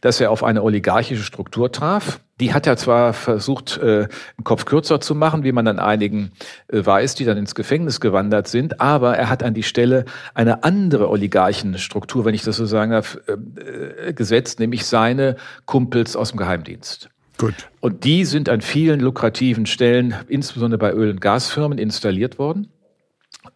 dass 0.00 0.20
er 0.20 0.30
auf 0.30 0.44
eine 0.44 0.62
oligarchische 0.62 1.22
Struktur 1.22 1.72
traf. 1.72 2.20
Die 2.40 2.54
hat 2.54 2.66
er 2.66 2.76
zwar 2.76 3.12
versucht, 3.12 3.78
äh, 3.78 4.08
im 4.36 4.44
Kopf 4.44 4.64
kürzer 4.64 5.00
zu 5.00 5.14
machen, 5.14 5.44
wie 5.44 5.52
man 5.52 5.66
an 5.66 5.78
einigen 5.78 6.32
äh, 6.68 6.84
weiß, 6.84 7.14
die 7.16 7.24
dann 7.24 7.36
ins 7.36 7.54
Gefängnis 7.54 8.00
gewandert 8.00 8.48
sind, 8.48 8.80
aber 8.80 9.16
er 9.16 9.28
hat 9.28 9.42
an 9.42 9.54
die 9.54 9.62
Stelle 9.62 10.04
eine 10.34 10.62
andere 10.64 11.10
Oligarchenstruktur, 11.10 12.24
wenn 12.24 12.34
ich 12.34 12.42
das 12.42 12.56
so 12.56 12.66
sagen 12.66 12.92
darf, 12.92 13.18
äh, 13.26 14.12
gesetzt, 14.12 14.60
nämlich 14.60 14.86
seine 14.86 15.36
Kumpels 15.66 16.16
aus 16.16 16.30
dem 16.30 16.38
Geheimdienst. 16.38 17.10
Gut. 17.38 17.54
Und 17.80 18.04
die 18.04 18.24
sind 18.24 18.48
an 18.48 18.60
vielen 18.60 19.00
lukrativen 19.00 19.66
Stellen, 19.66 20.14
insbesondere 20.28 20.78
bei 20.78 20.92
Öl- 20.92 21.10
und 21.10 21.20
Gasfirmen, 21.20 21.78
installiert 21.78 22.38
worden. 22.38 22.68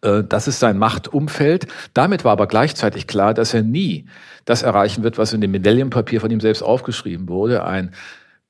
Äh, 0.01 0.23
das 0.23 0.47
ist 0.47 0.59
sein 0.59 0.77
Machtumfeld. 0.77 1.67
Damit 1.93 2.23
war 2.23 2.31
aber 2.31 2.47
gleichzeitig 2.47 3.07
klar, 3.07 3.33
dass 3.33 3.53
er 3.53 3.61
nie 3.61 4.05
das 4.45 4.63
erreichen 4.63 5.03
wird, 5.03 5.17
was 5.17 5.33
in 5.33 5.41
dem 5.41 5.51
Medaillenpapier 5.51 6.21
von 6.21 6.31
ihm 6.31 6.39
selbst 6.39 6.61
aufgeschrieben 6.61 7.27
wurde. 7.27 7.65
Ein 7.65 7.91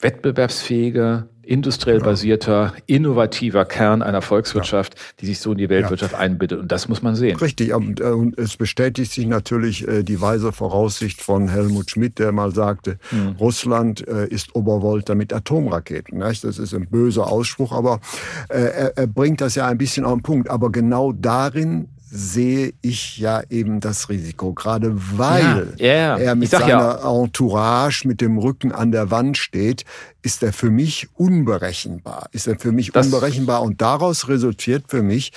wettbewerbsfähiger, 0.03 1.27
industriell 1.45 1.99
basierter, 1.99 2.73
innovativer 2.85 3.65
Kern 3.65 4.01
einer 4.01 4.21
Volkswirtschaft, 4.21 4.95
ja. 4.95 5.01
die 5.19 5.25
sich 5.25 5.39
so 5.39 5.51
in 5.51 5.57
die 5.57 5.69
Weltwirtschaft 5.69 6.13
ja. 6.13 6.19
einbindet. 6.19 6.59
Und 6.59 6.71
das 6.71 6.87
muss 6.87 7.01
man 7.01 7.15
sehen. 7.15 7.37
Richtig. 7.37 7.73
Und, 7.73 7.99
äh, 7.99 8.05
und 8.05 8.37
es 8.37 8.55
bestätigt 8.55 9.11
sich 9.11 9.25
natürlich 9.27 9.87
äh, 9.87 10.03
die 10.03 10.21
weise 10.21 10.53
Voraussicht 10.53 11.21
von 11.21 11.49
Helmut 11.49 11.91
Schmidt, 11.91 12.17
der 12.19 12.31
mal 12.31 12.53
sagte, 12.53 12.97
mhm. 13.11 13.35
Russland 13.39 14.07
äh, 14.07 14.27
ist 14.27 14.55
Obervolta 14.55 15.15
mit 15.15 15.33
Atomraketen. 15.33 16.19
Das 16.19 16.43
ist 16.43 16.73
ein 16.73 16.87
böser 16.87 17.29
Ausspruch, 17.29 17.73
aber 17.73 17.99
er, 18.47 18.97
er 18.97 19.07
bringt 19.07 19.41
das 19.41 19.55
ja 19.55 19.67
ein 19.67 19.77
bisschen 19.77 20.05
auf 20.05 20.13
den 20.13 20.23
Punkt. 20.23 20.49
Aber 20.49 20.71
genau 20.71 21.11
darin 21.11 21.89
sehe 22.15 22.73
ich 22.83 23.17
ja 23.17 23.41
eben 23.49 23.79
das 23.79 24.07
Risiko, 24.07 24.53
gerade 24.53 24.93
weil 25.17 25.73
ja, 25.77 25.85
yeah. 25.85 26.19
er 26.19 26.35
mit 26.35 26.51
seiner 26.51 26.67
ja. 26.67 27.23
Entourage 27.23 28.07
mit 28.07 28.21
dem 28.21 28.37
Rücken 28.37 28.71
an 28.71 28.91
der 28.91 29.09
Wand 29.09 29.35
steht, 29.35 29.83
ist 30.21 30.43
er 30.43 30.53
für 30.53 30.69
mich 30.69 31.07
unberechenbar. 31.15 32.29
Ist 32.31 32.47
er 32.47 32.59
für 32.59 32.71
mich 32.71 32.91
das 32.91 33.07
unberechenbar 33.07 33.63
und 33.63 33.81
daraus 33.81 34.27
resultiert 34.27 34.85
für 34.89 35.01
mich 35.01 35.31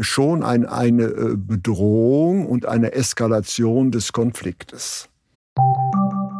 schon 0.00 0.42
ein, 0.42 0.66
eine 0.66 1.04
äh, 1.04 1.36
Bedrohung 1.36 2.46
und 2.46 2.66
eine 2.66 2.92
Eskalation 2.92 3.92
des 3.92 4.12
Konfliktes. 4.12 5.08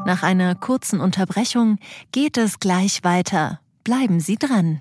Nach 0.04 0.24
einer 0.24 0.56
kurzen 0.56 1.00
Unterbrechung 1.00 1.78
geht 2.10 2.38
es 2.38 2.58
gleich 2.58 3.04
weiter. 3.04 3.60
Bleiben 3.84 4.18
Sie 4.18 4.34
dran. 4.34 4.80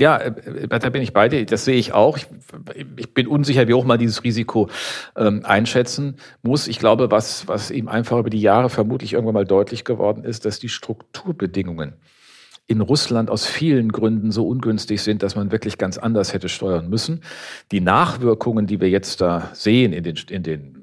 Ja, 0.00 0.16
äh, 0.16 0.66
da 0.66 0.88
bin 0.88 1.02
ich 1.02 1.12
bei 1.12 1.28
dir. 1.28 1.44
Das 1.44 1.66
sehe 1.66 1.76
ich 1.76 1.92
auch. 1.92 2.16
Ich, 2.16 3.12
bin 3.12 3.26
unsicher, 3.26 3.68
wie 3.68 3.74
hoch 3.74 3.84
man 3.84 3.98
dieses 3.98 4.24
Risiko 4.24 4.70
ähm, 5.14 5.42
einschätzen 5.44 6.16
muss. 6.42 6.68
Ich 6.68 6.78
glaube, 6.78 7.10
was, 7.10 7.48
was 7.48 7.70
ihm 7.70 7.86
einfach 7.86 8.18
über 8.18 8.30
die 8.30 8.40
Jahre 8.40 8.70
vermutlich 8.70 9.12
irgendwann 9.12 9.34
mal 9.34 9.44
deutlich 9.44 9.84
geworden 9.84 10.24
ist, 10.24 10.46
dass 10.46 10.58
die 10.58 10.70
Strukturbedingungen 10.70 11.94
in 12.66 12.80
Russland 12.80 13.30
aus 13.30 13.46
vielen 13.46 13.90
Gründen 13.90 14.30
so 14.30 14.46
ungünstig 14.46 15.02
sind, 15.02 15.22
dass 15.22 15.34
man 15.34 15.50
wirklich 15.50 15.76
ganz 15.76 15.98
anders 15.98 16.32
hätte 16.32 16.48
steuern 16.48 16.88
müssen. 16.88 17.20
Die 17.72 17.80
Nachwirkungen, 17.80 18.66
die 18.66 18.80
wir 18.80 18.88
jetzt 18.88 19.20
da 19.20 19.50
sehen 19.52 19.92
in 19.92 20.04
den, 20.04 20.16
in 20.30 20.42
den 20.42 20.76
äh, 20.76 20.79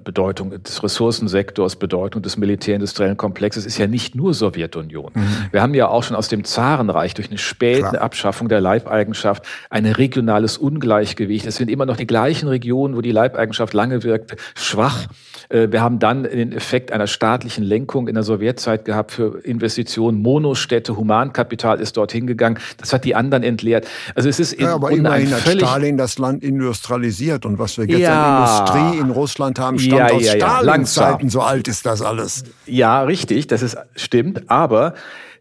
Bedeutung 0.00 0.62
des 0.62 0.82
Ressourcensektors, 0.82 1.76
Bedeutung 1.76 2.22
des 2.22 2.36
militärindustriellen 2.36 3.16
Komplexes 3.16 3.66
ist 3.66 3.78
ja 3.78 3.86
nicht 3.86 4.14
nur 4.14 4.34
Sowjetunion. 4.34 5.12
Mhm. 5.14 5.26
Wir 5.50 5.62
haben 5.62 5.74
ja 5.74 5.88
auch 5.88 6.02
schon 6.02 6.16
aus 6.16 6.28
dem 6.28 6.44
Zarenreich 6.44 7.14
durch 7.14 7.28
eine 7.28 7.38
späte 7.38 7.80
Klar. 7.80 8.02
Abschaffung 8.02 8.48
der 8.48 8.60
Leibeigenschaft 8.60 9.44
ein 9.70 9.86
regionales 9.86 10.58
Ungleichgewicht. 10.58 11.46
Es 11.46 11.56
sind 11.56 11.70
immer 11.70 11.86
noch 11.86 11.96
die 11.96 12.06
gleichen 12.06 12.48
Regionen, 12.48 12.96
wo 12.96 13.00
die 13.00 13.12
Leibeigenschaft 13.12 13.74
lange 13.74 14.02
wirkte, 14.02 14.36
schwach. 14.54 15.06
Äh, 15.48 15.68
wir 15.70 15.82
haben 15.82 15.98
dann 15.98 16.24
den 16.24 16.52
Effekt 16.52 16.92
einer 16.92 17.06
staatlichen 17.06 17.64
Lenkung 17.64 18.08
in 18.08 18.14
der 18.14 18.22
Sowjetzeit 18.22 18.84
gehabt 18.84 19.12
für 19.12 19.40
Investitionen. 19.44 20.20
Monostädte, 20.20 20.96
Humankapital 20.96 21.80
ist 21.80 21.96
dorthin 21.96 22.26
gegangen. 22.26 22.58
Das 22.78 22.92
hat 22.92 23.04
die 23.04 23.14
anderen 23.14 23.42
entleert. 23.42 23.86
Also 24.14 24.28
es 24.28 24.40
ist 24.40 24.60
ja, 24.60 24.74
aber 24.74 24.90
immerhin 24.90 25.32
hat 25.32 25.40
Stalin 25.40 25.96
das 25.96 26.18
Land 26.18 26.42
industrialisiert 26.42 27.46
und 27.46 27.58
was 27.58 27.78
wir 27.78 27.86
jetzt 27.86 28.00
ja. 28.00 28.36
an 28.36 28.42
Industrie 28.42 29.00
in 29.00 29.10
Russland 29.10 29.58
haben, 29.58 29.78
stammt 29.82 29.98
ja, 29.98 30.16
aus 30.16 30.24
ja, 30.24 30.36
ja. 30.36 30.60
Stalin-Zeiten. 30.60 31.28
So 31.30 31.40
alt 31.40 31.68
ist 31.68 31.86
das 31.86 32.02
alles. 32.02 32.44
Ja, 32.66 33.02
richtig, 33.02 33.46
das 33.46 33.62
ist 33.62 33.76
stimmt, 33.96 34.50
aber 34.50 34.94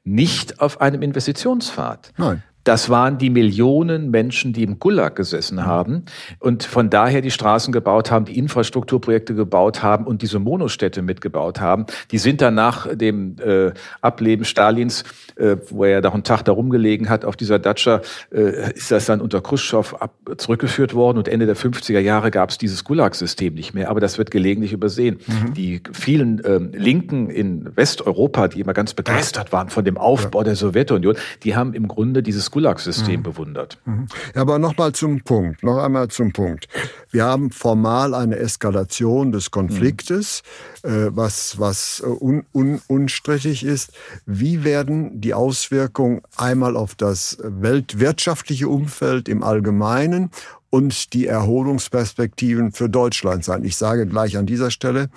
nicht 0.04 0.60
auf 0.60 0.82
einem 0.82 1.02
Investitionspfad. 1.02 2.14
Nein. 2.18 2.44
Das 2.64 2.90
waren 2.90 3.18
die 3.18 3.30
Millionen 3.30 4.12
Menschen, 4.12 4.54
die 4.54 4.64
im 4.64 4.80
Gulag 4.80 5.16
gesessen 5.16 5.66
haben 5.66 6.06
und 6.40 6.64
von 6.64 6.90
daher 6.90 7.22
die 7.22 7.32
Straßen 7.32 7.74
gebaut 7.74 8.12
haben, 8.12 8.26
die 8.26 8.38
Infrastrukturprojekte 8.38 9.34
gebaut 9.34 9.82
haben 9.82 10.06
und 10.06 10.22
diese 10.22 10.40
Monostädte 10.40 11.02
mitgebaut 11.02 11.60
haben. 11.60 11.86
Die 12.12 12.18
sind 12.18 12.42
dann 12.42 12.56
nach 12.56 12.88
dem 12.96 13.36
äh, 13.40 13.72
Ableben 14.02 14.46
Stalins, 14.46 15.04
äh, 15.36 15.58
wo 15.70 15.84
er 15.86 15.92
ja 15.92 16.02
da 16.02 16.12
einen 16.12 16.24
Tag 16.24 16.44
da 16.44 16.52
rumgelegen 16.52 17.10
hat 17.10 17.26
auf 17.26 17.36
dieser 17.36 17.58
Datscha, 17.60 18.02
äh, 18.32 18.74
ist 18.74 18.92
das 18.92 19.06
dann 19.06 19.22
unter 19.22 19.42
Khrushchev 19.42 19.96
ab, 19.96 20.14
zurückgeführt 20.38 20.94
worden 20.94 21.18
und 21.18 21.28
Ende 21.28 21.46
der 21.46 21.56
50er 21.56 22.00
Jahre 22.00 22.32
gab 22.32 22.50
es 22.50 22.58
dieses 22.58 22.84
Gulag-System 22.84 23.54
nicht 23.54 23.74
mehr. 23.74 23.90
Aber 23.90 24.00
das 24.00 24.18
wird 24.18 24.32
gelegentlich 24.32 24.74
übersehen. 24.74 25.20
Mhm. 25.28 25.54
Die 25.54 25.82
vielen 25.94 26.42
ähm, 26.46 26.72
Linken 26.74 27.30
in 27.30 27.76
Westeuropa, 27.76 28.48
die 28.48 28.60
immer 28.60 28.74
ganz 28.74 28.94
begeistert 28.94 29.52
waren 29.52 29.70
von 29.70 29.84
dem 29.84 29.98
Aufbau 29.98 30.40
ja. 30.40 30.46
der 30.46 30.56
Sowjetunion, 30.56 31.16
die 31.44 31.56
haben 31.56 31.74
im 31.74 31.88
Grunde 31.88 32.22
dieses 32.22 32.51
Gulag-System 32.52 33.22
mhm. 33.22 33.24
bewundert. 33.24 33.80
Mhm. 33.86 34.08
Ja, 34.36 34.42
aber 34.42 34.60
nochmal 34.60 34.92
zum 34.94 35.22
Punkt, 35.22 35.64
noch 35.64 35.78
einmal 35.78 36.10
zum 36.10 36.32
Punkt. 36.34 36.68
Wir 37.10 37.26
haben 37.26 37.52
formal 37.52 38.14
eine 38.14 38.38
Eskalation 38.38 39.32
des 39.32 39.52
Konfliktes, 39.52 40.44
mhm. 40.84 40.90
äh, 40.90 41.16
was, 41.16 41.60
was 41.60 42.02
un, 42.02 42.46
un, 42.54 42.82
unstrittig 42.88 43.64
ist. 43.64 43.92
Wie 44.26 44.64
werden 44.64 45.22
die 45.22 45.34
Auswirkungen 45.34 46.22
einmal 46.38 46.78
auf 46.78 46.96
das 46.96 47.38
weltwirtschaftliche 47.42 48.68
Umfeld 48.68 49.28
im 49.30 49.44
Allgemeinen 49.44 50.30
und 50.70 51.14
die 51.14 51.28
Erholungsperspektiven 51.28 52.72
für 52.72 52.90
Deutschland 52.90 53.44
sein? 53.44 53.64
Ich 53.64 53.76
sage 53.76 54.06
gleich 54.06 54.38
an 54.38 54.46
dieser 54.46 54.72
Stelle, 54.72 55.10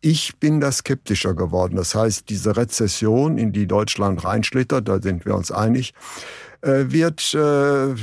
ich 0.00 0.36
bin 0.36 0.60
da 0.60 0.70
skeptischer 0.70 1.34
geworden. 1.34 1.76
Das 1.76 1.94
heißt, 1.94 2.28
diese 2.28 2.56
Rezession, 2.56 3.38
in 3.38 3.52
die 3.52 3.66
Deutschland 3.66 4.24
reinschlittert, 4.24 4.86
da 4.88 5.02
sind 5.02 5.24
wir 5.24 5.34
uns 5.34 5.50
einig, 5.50 5.94
äh, 5.94 6.45
wird 6.62 7.34
äh, 7.34 7.94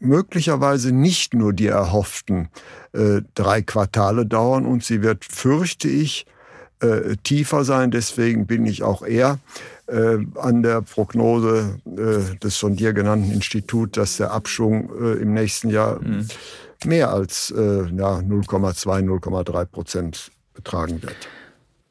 möglicherweise 0.00 0.92
nicht 0.92 1.34
nur 1.34 1.52
die 1.52 1.66
erhofften 1.66 2.48
äh, 2.92 3.22
drei 3.34 3.62
Quartale 3.62 4.26
dauern 4.26 4.66
und 4.66 4.84
sie 4.84 5.02
wird, 5.02 5.24
fürchte 5.24 5.88
ich, 5.88 6.26
tiefer 7.24 7.64
sein. 7.64 7.90
Deswegen 7.90 8.46
bin 8.46 8.64
ich 8.64 8.84
auch 8.84 9.02
eher 9.02 9.40
an 9.88 10.62
der 10.62 10.80
Prognose 10.80 11.80
des 11.84 12.56
von 12.56 12.76
dir 12.76 12.92
genannten 12.92 13.32
Instituts, 13.32 13.96
dass 13.96 14.16
der 14.18 14.30
Abschwung 14.30 14.88
im 15.18 15.34
nächsten 15.34 15.70
Jahr 15.70 16.00
mhm. 16.00 16.28
mehr 16.84 17.10
als 17.10 17.52
ja, 17.52 18.18
0,2, 18.18 19.02
0,3 19.02 19.64
Prozent 19.64 20.30
betragen 20.54 21.02
wird. 21.02 21.16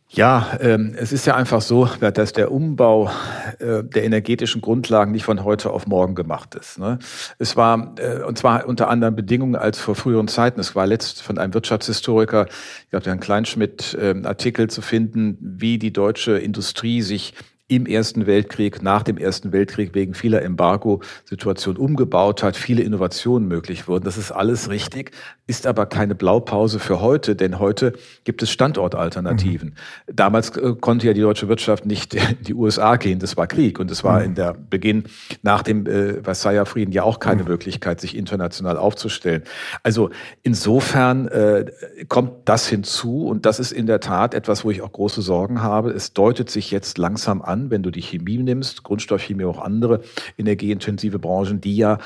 Ja, 0.10 0.58
ähm, 0.62 0.96
es 0.98 1.12
ist 1.12 1.28
ja 1.28 1.36
einfach 1.36 1.62
so, 1.62 1.86
dass 1.86 2.32
der 2.32 2.52
Umbau 2.52 3.12
äh, 3.60 3.84
der 3.84 4.06
energetischen 4.06 4.62
Grundlagen 4.62 5.12
nicht 5.12 5.26
von 5.26 5.44
heute 5.44 5.70
auf 5.72 5.86
morgen 5.86 6.16
gemacht 6.16 6.56
ist. 6.56 6.80
Ne? 6.80 6.98
Es 7.40 7.58
war, 7.58 7.94
äh, 8.00 8.24
und 8.24 8.38
zwar 8.38 8.68
unter 8.68 8.88
anderen 8.88 9.18
Bedingungen 9.18 9.58
als 9.58 9.80
vor 9.80 9.96
früheren 9.96 10.30
Zeiten. 10.30 10.62
Es 10.62 10.76
war 10.76 10.88
letzt 10.88 11.22
von 11.22 11.38
einem 11.38 11.54
Wirtschaftshistoriker, 11.54 12.48
ich 12.86 12.90
glaube, 12.90 13.06
Herrn 13.06 13.20
Kleinschmidt, 13.20 13.96
äh, 13.96 14.16
Artikel 14.24 14.70
zu 14.70 14.82
finden, 14.82 15.38
wie 15.42 15.78
die 15.78 15.92
deutsche 15.92 16.38
Industrie 16.38 17.02
sich 17.02 17.34
im 17.70 17.86
Ersten 17.86 18.28
Weltkrieg, 18.28 18.82
nach 18.82 19.04
dem 19.04 19.18
Ersten 19.18 19.52
Weltkrieg 19.52 19.94
wegen 19.94 20.14
vieler 20.14 20.42
Embargo-Situationen 20.42 21.82
umgebaut 21.82 22.42
hat, 22.42 22.56
viele 22.56 22.82
Innovationen 22.82 23.48
möglich 23.48 23.90
wurden. 23.90 24.06
Das 24.06 24.18
ist 24.18 24.32
alles 24.32 24.70
richtig, 24.70 25.12
ist 25.48 25.68
aber 25.68 25.86
keine 25.86 26.16
Blaupause 26.16 26.80
für 26.80 27.02
heute, 27.02 27.36
denn 27.36 27.60
heute 27.60 27.94
gibt 28.24 28.42
es 28.42 28.52
Standortalternativen. 28.52 29.70
Mhm. 30.08 30.16
Damals 30.16 30.56
äh, 30.56 30.76
konnte 30.80 31.08
ja 31.08 31.14
die 31.14 31.22
deutsche 31.22 31.50
Wirtschaft 31.50 31.86
nicht 31.86 32.14
in 32.14 32.42
die 32.42 32.54
USA 32.54 32.96
gehen, 32.96 33.20
das 33.20 33.36
war 33.36 33.48
Krieg 33.48 33.80
und 33.80 33.92
es 33.92 34.04
war 34.04 34.20
mhm. 34.20 34.26
in 34.26 34.36
der 34.36 34.54
Beginn 34.54 35.04
nach 35.42 35.62
dem 35.62 35.86
äh, 35.88 36.24
Versailler 36.24 36.66
Frieden 36.66 36.94
ja 36.94 37.04
auch 37.04 37.20
keine 37.20 37.44
mhm. 37.44 37.50
Möglichkeit, 37.50 38.00
sich 38.00 38.16
international 38.16 38.78
aufzustellen. 38.78 39.44
Also 39.84 40.10
insofern 40.42 41.28
äh, 41.28 41.66
kommt 42.08 42.32
das 42.46 42.68
hinzu 42.68 43.28
und 43.28 43.46
das 43.46 43.60
ist 43.60 43.74
in 43.74 43.88
der 43.88 44.00
Tat 44.00 44.34
etwas, 44.34 44.64
wo 44.64 44.72
ich 44.72 44.82
auch 44.82 44.92
große 44.94 45.22
Sorgen 45.22 45.62
habe. 45.62 45.92
Es 45.92 46.14
deutet 46.14 46.50
sich 46.50 46.72
jetzt 46.72 46.98
langsam 46.98 47.42
an, 47.42 47.57
an, 47.58 47.72
wenn 47.72 47.84
du 47.84 47.92
die 47.92 48.02
Chemie 48.02 48.38
nimmst, 48.38 48.84
Grundstoffchemie, 48.84 49.46
auch 49.46 49.60
andere 49.60 50.02
energieintensive 50.38 51.20
Branchen, 51.20 51.60
die 51.62 51.76
ja 51.76 51.98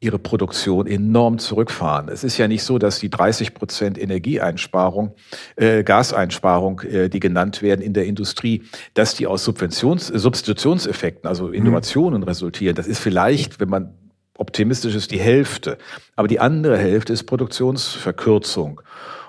ihre 0.00 0.18
Produktion 0.20 0.86
enorm 0.86 1.38
zurückfahren. 1.40 2.08
Es 2.08 2.22
ist 2.22 2.38
ja 2.38 2.46
nicht 2.46 2.62
so, 2.62 2.78
dass 2.78 3.00
die 3.00 3.10
30 3.10 3.52
Prozent 3.52 3.98
Energieeinsparung, 3.98 5.14
äh, 5.56 5.82
Gaseinsparung, 5.82 6.80
äh, 6.82 7.08
die 7.08 7.18
genannt 7.18 7.62
werden 7.62 7.82
in 7.82 7.94
der 7.94 8.06
Industrie, 8.06 8.62
dass 8.94 9.16
die 9.16 9.26
aus 9.26 9.44
Subventions 9.44 10.06
Substitutionseffekten, 10.06 11.28
also 11.28 11.48
Innovationen 11.48 12.20
mhm. 12.20 12.28
resultieren. 12.28 12.76
Das 12.76 12.86
ist 12.86 13.00
vielleicht, 13.00 13.58
wenn 13.58 13.70
man 13.70 13.92
optimistisch 14.38 14.94
ist, 14.94 15.10
die 15.10 15.18
Hälfte. 15.18 15.78
Aber 16.14 16.28
die 16.28 16.38
andere 16.38 16.78
Hälfte 16.78 17.12
ist 17.12 17.24
Produktionsverkürzung. 17.24 18.80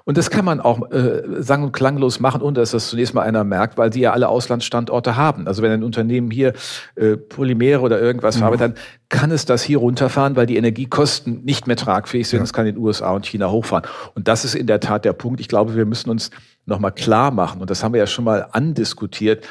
Und 0.10 0.18
das 0.18 0.32
kann 0.32 0.44
man 0.44 0.60
auch 0.60 0.89
äh, 0.89 1.22
sang- 1.38 1.62
und 1.62 1.72
klanglos 1.72 2.20
machen, 2.20 2.42
ohne 2.42 2.56
dass 2.56 2.72
das 2.72 2.89
zunächst 2.89 3.13
mal 3.13 3.22
einer 3.22 3.44
merkt, 3.44 3.78
weil 3.78 3.92
die 3.92 4.00
ja 4.00 4.12
alle 4.12 4.28
Auslandsstandorte 4.28 5.16
haben. 5.16 5.46
Also 5.46 5.62
wenn 5.62 5.72
ein 5.72 5.84
Unternehmen 5.84 6.32
hier 6.32 6.54
äh, 6.96 7.16
Polymere 7.16 7.82
oder 7.82 8.01
irgendwas 8.01 8.34
mhm. 8.34 8.39
verarbeitet, 8.39 8.75
dann 8.75 8.84
kann 9.10 9.30
es 9.30 9.46
das 9.46 9.62
hier 9.62 9.78
runterfahren, 9.78 10.36
weil 10.36 10.48
die 10.48 10.58
Energiekosten 10.58 11.44
nicht 11.44 11.68
mehr 11.68 11.75
tragfähig 11.75 12.28
sind. 12.28 12.42
Es 12.42 12.54
kann 12.54 12.66
in 12.66 12.74
den 12.74 12.84
USA 12.84 13.12
und 13.12 13.28
China 13.28 13.51
hochfahren. 13.51 13.88
Und 14.16 14.28
das 14.28 14.46
ist 14.46 14.56
in 14.56 14.66
der 14.66 14.80
Tat 14.80 15.06
der 15.06 15.13
Punkt. 15.13 15.42
Ich 15.42 15.48
glaube, 15.48 15.75
wir 15.75 15.86
müssen 15.86 16.10
uns 16.10 16.32
nochmal 16.66 16.92
klar 16.92 17.30
machen, 17.30 17.62
und 17.62 17.70
das 17.70 17.84
haben 17.84 17.94
wir 17.94 18.00
ja 18.00 18.08
schon 18.08 18.25
mal 18.25 18.48
andiskutiert, 18.51 19.48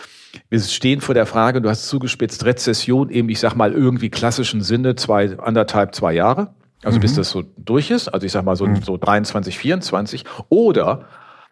wir 0.48 0.58
stehen 0.58 1.00
vor 1.00 1.14
der 1.14 1.26
Frage, 1.26 1.62
du 1.62 1.68
hast 1.68 1.86
zugespitzt, 1.86 2.44
Rezession 2.44 3.10
eben, 3.10 3.28
ich 3.28 3.38
sag 3.38 3.54
mal, 3.54 3.72
irgendwie 3.72 4.10
klassischen 4.10 4.62
Sinne, 4.62 4.96
zwei, 4.96 5.38
anderthalb, 5.38 5.94
zwei 5.94 6.14
Jahre. 6.14 6.48
Also 6.82 6.98
mhm. 6.98 7.02
bis 7.02 7.14
das 7.14 7.30
so 7.30 7.44
durch 7.56 7.90
ist, 7.90 8.08
also 8.08 8.24
ich 8.24 8.32
sag 8.32 8.44
mal 8.44 8.56
so, 8.56 8.66
mhm. 8.66 8.82
so 8.82 8.96
23, 8.96 9.58
24. 9.58 10.24
Oder 10.48 11.06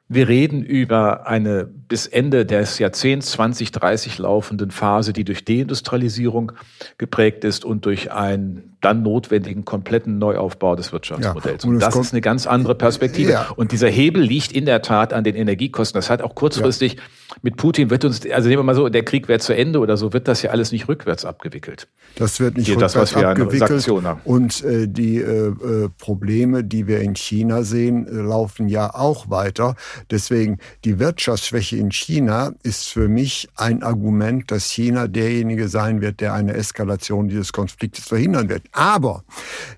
wir 0.08 0.28
reden 0.28 0.62
über 0.62 1.26
eine 1.26 1.68
bis 1.88 2.06
Ende 2.06 2.44
des 2.46 2.78
Jahrzehnts 2.78 3.32
2030 3.32 4.18
laufenden 4.18 4.70
Phase, 4.70 5.12
die 5.12 5.24
durch 5.24 5.44
Deindustrialisierung 5.44 6.52
geprägt 6.98 7.44
ist 7.44 7.64
und 7.64 7.84
durch 7.86 8.12
einen 8.12 8.76
dann 8.86 9.02
notwendigen 9.02 9.64
kompletten 9.64 10.18
Neuaufbau 10.18 10.76
des 10.76 10.92
Wirtschaftsmodells. 10.92 11.64
Ja, 11.64 11.68
und, 11.68 11.74
und 11.74 11.80
das 11.80 11.96
ist 11.96 12.12
eine 12.12 12.20
ganz 12.20 12.46
andere 12.46 12.74
Perspektive. 12.74 13.32
Ja. 13.32 13.48
Und 13.56 13.72
dieser 13.72 13.88
Hebel 13.88 14.22
liegt 14.22 14.52
in 14.52 14.64
der 14.64 14.82
Tat 14.82 15.12
an 15.12 15.24
den 15.24 15.34
Energiekosten. 15.34 15.98
Das 15.98 16.08
hat 16.08 16.22
auch 16.22 16.34
kurzfristig 16.34 16.94
ja. 16.94 17.00
mit 17.42 17.56
Putin 17.56 17.90
wird 17.90 18.04
uns, 18.04 18.20
also 18.30 18.48
nehmen 18.48 18.60
wir 18.60 18.64
mal 18.64 18.74
so, 18.74 18.88
der 18.88 19.04
Krieg 19.04 19.28
wäre 19.28 19.40
zu 19.40 19.56
Ende 19.56 19.80
oder 19.80 19.96
so, 19.96 20.12
wird 20.12 20.28
das 20.28 20.42
ja 20.42 20.50
alles 20.50 20.72
nicht 20.72 20.88
rückwärts 20.88 21.24
abgewickelt. 21.24 21.88
Das 22.16 22.38
wird 22.38 22.56
nicht 22.56 22.66
Hier, 22.66 22.76
rückwärts 22.76 22.92
das, 22.92 23.14
was 23.14 23.20
wir 23.20 23.28
abgewickelt. 23.28 23.86
Haben. 24.04 24.20
Und 24.24 24.62
äh, 24.62 24.86
die 24.86 25.16
äh, 25.16 25.48
äh, 25.48 25.88
Probleme, 25.98 26.62
die 26.62 26.86
wir 26.86 27.00
in 27.00 27.16
China 27.16 27.62
sehen, 27.62 28.06
äh, 28.06 28.12
laufen 28.12 28.68
ja 28.68 28.94
auch 28.94 29.30
weiter. 29.30 29.74
Deswegen 30.10 30.58
die 30.84 30.98
Wirtschaftsschwäche 30.98 31.75
in 31.78 31.90
China 31.90 32.52
ist 32.62 32.88
für 32.88 33.08
mich 33.08 33.48
ein 33.56 33.82
Argument, 33.82 34.50
dass 34.50 34.70
China 34.70 35.06
derjenige 35.06 35.68
sein 35.68 36.00
wird, 36.00 36.20
der 36.20 36.34
eine 36.34 36.54
Eskalation 36.54 37.28
dieses 37.28 37.52
Konfliktes 37.52 38.06
verhindern 38.06 38.48
wird. 38.48 38.64
Aber 38.72 39.24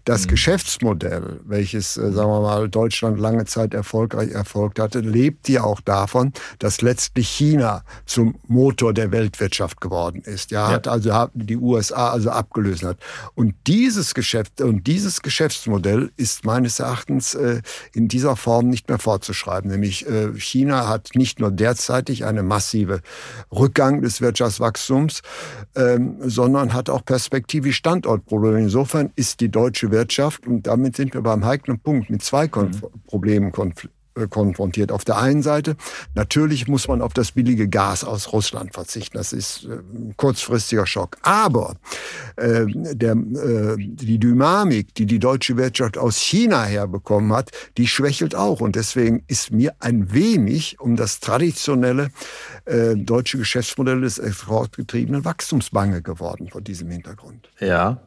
das 0.05 0.25
mhm. 0.25 0.31
Geschäftsmodell, 0.31 1.41
welches, 1.45 1.97
äh, 1.97 2.13
sagen 2.13 2.31
wir 2.31 2.41
mal, 2.41 2.69
Deutschland 2.69 3.19
lange 3.19 3.45
Zeit 3.45 3.75
erfolgreich 3.75 4.31
erfolgt 4.31 4.79
hatte, 4.79 5.01
lebt 5.01 5.49
ja 5.49 5.65
auch 5.65 5.81
davon, 5.81 6.33
dass 6.59 6.83
letztlich 6.83 7.29
China 7.29 7.83
zum 8.07 8.37
Motor 8.47 8.95
der 8.95 9.13
Weltwirtschaft 9.13 9.81
geworden 9.81 10.23
ist. 10.25 10.51
Ja, 10.51 10.69
ja. 10.69 10.75
hat 10.75 10.89
also 10.89 11.15
hat 11.15 11.31
die 11.35 11.57
USA 11.57 12.11
also 12.11 12.31
abgelöst 12.31 12.83
hat. 12.83 12.99
Und 13.35 13.55
dieses 13.67 14.15
Geschäft 14.15 14.61
und 14.61 14.87
dieses 14.87 15.23
Geschäftsmodell 15.23 16.11
ist 16.17 16.45
meines 16.45 16.81
Erachtens 16.81 17.35
äh, 17.35 17.63
in 17.93 18.09
dieser 18.09 18.37
Form 18.37 18.69
nicht 18.69 18.89
mehr 18.89 18.99
fortzuschreiben. 18.99 19.71
Nämlich 19.71 20.07
äh, 20.07 20.33
China 20.39 20.89
hat 20.89 21.11
nicht 21.15 21.41
nur 21.41 21.51
derzeitig 21.89 22.25
eine 22.25 22.43
massive 22.43 23.01
Rückgang 23.53 24.03
des 24.03 24.21
Wirtschaftswachstums, 24.21 25.23
ähm, 25.75 26.17
sondern 26.21 26.75
hat 26.75 26.91
auch 26.91 27.05
perspektivisch 27.05 27.77
Standortprobleme. 27.77 28.61
Insofern 28.61 29.11
ist 29.17 29.41
die 29.41 29.51
deutsche 29.51 29.91
Wirtschaft, 29.91 30.47
und 30.47 30.67
damit 30.67 30.97
sind 30.97 31.15
wir 31.15 31.23
beim 31.23 31.45
heiklen 31.45 31.81
Punkt, 31.81 32.11
mit 32.11 32.23
zwei 32.23 32.49
Konf 32.49 32.83
mhm. 32.83 32.89
Problemen 33.07 33.53
konfrontiert 33.53 33.93
äh, 33.93 33.98
konfrontiert. 34.27 34.91
Auf 34.91 35.05
der 35.05 35.19
einen 35.19 35.43
Seite, 35.43 35.77
natürlich 36.15 36.67
muss 36.67 36.89
man 36.89 37.03
auf 37.03 37.13
das 37.13 37.33
billige 37.33 37.69
Gas 37.69 38.05
aus 38.05 38.33
Russland 38.33 38.75
verzichten. 38.75 39.17
Das 39.17 39.33
ist 39.33 39.65
äh, 39.65 39.75
ein 39.75 40.15
kurzfristiger 40.17 40.87
Schock. 40.87 41.19
Aber 41.23 41.77
äh, 42.37 42.67
der, 42.67 43.13
äh, 43.13 43.77
die 43.79 44.19
Dynamik, 44.19 44.95
die 44.95 45.07
die 45.07 45.19
deutsche 45.19 45.57
Wirtschaft 45.57 45.99
aus 45.99 46.17
China 46.17 46.65
herbekommen 46.65 47.33
hat, 47.33 47.51
die 47.77 47.87
schwächelt 47.87 48.35
auch. 48.35 48.61
Und 48.61 48.77
deswegen 48.77 49.23
ist 49.29 49.53
mir 49.53 49.75
ein 49.81 50.13
wenig 50.13 50.81
um 50.81 50.97
das 50.97 51.21
traditionelle 51.21 52.11
äh, 52.65 52.97
deutsche 52.97 53.39
Geschäftsmodell 53.39 54.01
des 54.01 54.19
exportgetriebenen 54.19 55.25
Wachstums 55.25 55.71
bange 55.71 56.03
geworden 56.03 56.49
vor 56.49 56.61
diesem 56.61 56.91
Hintergrund. 56.91 57.51
Ja, 57.61 58.01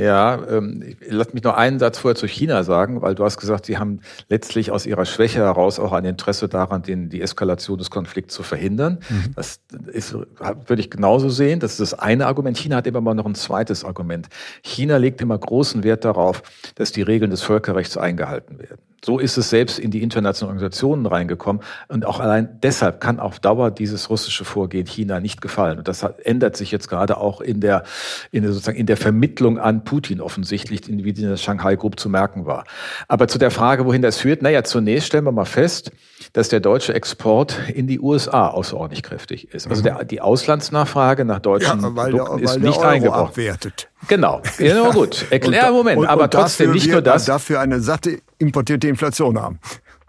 ja, 0.00 0.40
ähm, 0.48 0.82
lass 1.08 1.34
mich 1.34 1.42
noch 1.42 1.54
einen 1.54 1.78
Satz 1.78 1.98
vorher 1.98 2.16
zu 2.16 2.26
China 2.26 2.64
sagen, 2.64 3.02
weil 3.02 3.14
du 3.14 3.24
hast 3.24 3.38
gesagt, 3.38 3.66
sie 3.66 3.78
haben 3.78 4.00
letztlich 4.28 4.70
aus 4.70 4.86
ihrer 4.86 5.04
Schwäche 5.04 5.40
heraus 5.40 5.78
auch 5.78 5.92
ein 5.92 6.04
Interesse 6.04 6.48
daran, 6.48 6.82
den, 6.82 7.08
die 7.10 7.20
Eskalation 7.20 7.78
des 7.78 7.90
Konflikts 7.90 8.34
zu 8.34 8.42
verhindern. 8.42 9.00
Mhm. 9.08 9.34
Das 9.36 9.60
ist, 9.92 10.14
würde 10.14 10.80
ich 10.80 10.90
genauso 10.90 11.28
sehen. 11.28 11.60
Das 11.60 11.72
ist 11.72 11.80
das 11.80 11.98
eine 11.98 12.26
Argument. 12.26 12.56
China 12.56 12.76
hat 12.76 12.86
immer 12.86 13.00
mal 13.00 13.14
noch 13.14 13.26
ein 13.26 13.34
zweites 13.34 13.84
Argument. 13.84 14.28
China 14.62 14.96
legt 14.96 15.20
immer 15.20 15.36
großen 15.36 15.84
Wert 15.84 16.04
darauf, 16.04 16.42
dass 16.76 16.92
die 16.92 17.02
Regeln 17.02 17.30
des 17.30 17.42
Völkerrechts 17.42 17.96
eingehalten 17.96 18.58
werden. 18.58 18.89
So 19.04 19.18
ist 19.18 19.38
es 19.38 19.50
selbst 19.50 19.78
in 19.78 19.90
die 19.90 20.02
internationalen 20.02 20.56
Organisationen 20.56 21.06
reingekommen. 21.06 21.62
Und 21.88 22.04
auch 22.04 22.20
allein 22.20 22.60
deshalb 22.62 23.00
kann 23.00 23.18
auf 23.18 23.40
Dauer 23.40 23.70
dieses 23.70 24.10
russische 24.10 24.44
Vorgehen 24.44 24.86
China 24.86 25.20
nicht 25.20 25.40
gefallen. 25.40 25.78
Und 25.78 25.88
das 25.88 26.02
ändert 26.02 26.56
sich 26.56 26.70
jetzt 26.70 26.88
gerade 26.88 27.16
auch 27.16 27.40
in 27.40 27.60
der, 27.60 27.84
in 28.30 28.42
der, 28.42 28.52
sozusagen 28.52 28.76
in 28.76 28.86
der 28.86 28.96
Vermittlung 28.96 29.58
an 29.58 29.84
Putin 29.84 30.20
offensichtlich, 30.20 30.86
wie 30.86 31.10
in 31.10 31.28
der 31.28 31.36
Shanghai 31.36 31.76
Group 31.76 31.98
zu 31.98 32.08
merken 32.08 32.44
war. 32.44 32.64
Aber 33.08 33.28
zu 33.28 33.38
der 33.38 33.50
Frage, 33.50 33.86
wohin 33.86 34.02
das 34.02 34.18
führt, 34.18 34.42
naja, 34.42 34.64
zunächst 34.64 35.06
stellen 35.06 35.24
wir 35.24 35.32
mal 35.32 35.46
fest, 35.46 35.92
dass 36.32 36.48
der 36.48 36.60
deutsche 36.60 36.94
Export 36.94 37.56
in 37.68 37.86
die 37.86 38.00
USA 38.00 38.48
außerordentlich 38.48 39.02
kräftig 39.02 39.52
ist. 39.54 39.66
Also 39.66 39.82
der, 39.82 40.04
die 40.04 40.20
Auslandsnachfrage 40.20 41.24
nach 41.24 41.38
deutschen 41.38 41.80
ja, 41.80 41.90
Produkten 41.90 42.36
der, 42.36 42.44
ist 42.44 42.60
nicht 42.60 42.82
eingebrochen. 42.82 43.28
Abwertet. 43.28 43.88
Genau, 44.08 44.40
ja, 44.58 44.90
gut. 44.90 45.26
Erklär, 45.30 45.70
Moment, 45.70 45.98
und, 45.98 46.06
aber 46.06 46.24
und 46.24 46.32
trotzdem 46.32 46.72
nicht 46.72 46.90
nur 46.90 47.02
das. 47.02 47.26
Dafür 47.26 47.60
eine 47.60 47.80
satte 47.80 48.18
importierte 48.38 48.88
Inflation 48.88 49.38
haben. 49.40 49.60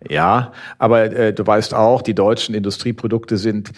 Ja, 0.07 0.53
aber 0.79 1.11
äh, 1.11 1.33
du 1.33 1.45
weißt 1.45 1.73
auch, 1.73 2.01
die 2.01 2.15
deutschen 2.15 2.55
Industrieprodukte 2.55 3.37
sind 3.37 3.71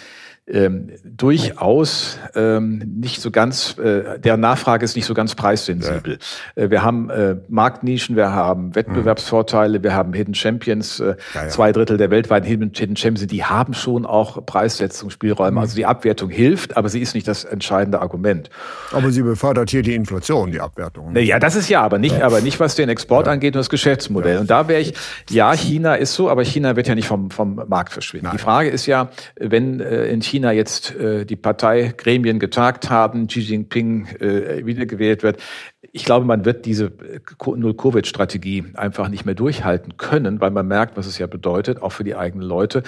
ähm, 0.46 0.92
durchaus 1.06 2.20
ähm, 2.36 2.80
nicht 3.00 3.22
so 3.22 3.32
ganz, 3.32 3.78
äh, 3.78 4.20
der 4.20 4.36
Nachfrage 4.36 4.84
ist 4.84 4.96
nicht 4.96 5.06
so 5.06 5.14
ganz 5.14 5.36
preissensibel. 5.36 6.20
Ja. 6.56 6.64
Äh, 6.64 6.70
wir 6.70 6.84
haben 6.84 7.10
äh, 7.10 7.38
Marktnischen, 7.48 8.18
wir 8.18 8.34
haben 8.34 8.76
Wettbewerbsvorteile, 8.76 9.84
wir 9.84 9.94
haben 9.96 10.12
Hidden 10.12 10.36
Champions, 10.36 11.00
äh, 11.00 11.16
ja, 11.34 11.44
ja. 11.44 11.48
zwei 11.48 11.72
Drittel 11.72 11.96
der 11.96 12.12
weltweiten 12.12 12.46
Hidden, 12.46 12.72
Hidden 12.76 12.98
Champions, 12.98 13.26
die 13.28 13.46
haben 13.46 13.74
schon 13.74 14.06
auch 14.06 14.46
Preissetzungsspielräume. 14.46 15.52
Mhm. 15.52 15.58
Also 15.60 15.76
die 15.76 15.86
Abwertung 15.86 16.30
hilft, 16.30 16.76
aber 16.76 16.90
sie 16.90 17.00
ist 17.00 17.16
nicht 17.16 17.28
das 17.28 17.46
entscheidende 17.46 18.02
Argument. 18.02 18.50
Aber 18.92 19.12
sie 19.12 19.22
befördert 19.22 19.70
hier 19.70 19.82
die 19.82 19.96
Inflation, 19.96 20.52
die 20.52 20.60
Abwertung. 20.60 21.16
Ja, 21.16 21.40
das 21.40 21.56
ist 21.56 21.70
ja, 21.70 21.82
aber 21.82 22.00
nicht, 22.00 22.22
aber 22.22 22.42
nicht 22.42 22.60
was 22.60 22.76
den 22.76 22.90
Export 22.90 23.30
angeht 23.30 23.56
und 23.56 23.60
das 23.60 23.70
Geschäftsmodell. 23.70 24.40
Und 24.40 24.50
da 24.50 24.68
wäre 24.68 24.82
ich, 24.82 24.94
ja, 25.30 25.54
China 25.54 25.96
ist 25.96 26.16
so, 26.16 26.30
aber 26.30 26.44
China 26.44 26.76
wird 26.76 26.90
ja 26.90 26.96
nicht 26.96 27.08
vom, 27.08 27.32
vom 27.32 27.62
Markt 27.68 27.94
verschwinden. 27.94 28.26
Nein. 28.26 28.36
Die 28.36 28.44
Frage 28.44 28.70
ist 28.70 28.88
ja, 28.88 29.10
wenn 29.40 29.80
äh, 29.80 30.08
in 30.08 30.22
China 30.22 30.33
China 30.34 30.52
jetzt 30.52 30.96
äh, 30.96 31.26
die 31.26 31.36
Parteigremien 31.36 32.40
getagt 32.40 32.90
haben, 32.90 33.28
Xi 33.28 33.42
Jinping 33.42 34.08
äh, 34.20 34.66
wiedergewählt 34.66 35.22
wird. 35.22 35.38
Ich 35.92 36.06
glaube, 36.06 36.26
man 36.26 36.44
wird 36.44 36.66
diese 36.66 36.86
äh, 36.86 37.20
Null-Covid-Strategie 37.46 38.66
einfach 38.74 39.10
nicht 39.10 39.26
mehr 39.26 39.36
durchhalten 39.36 39.98
können, 39.98 40.42
weil 40.42 40.50
man 40.50 40.68
merkt, 40.68 40.98
was 40.98 41.06
es 41.06 41.20
ja 41.20 41.28
bedeutet, 41.28 41.84
auch 41.84 41.92
für 41.92 42.04
die 42.04 42.16
eigenen 42.16 42.48
Leute. 42.48 42.82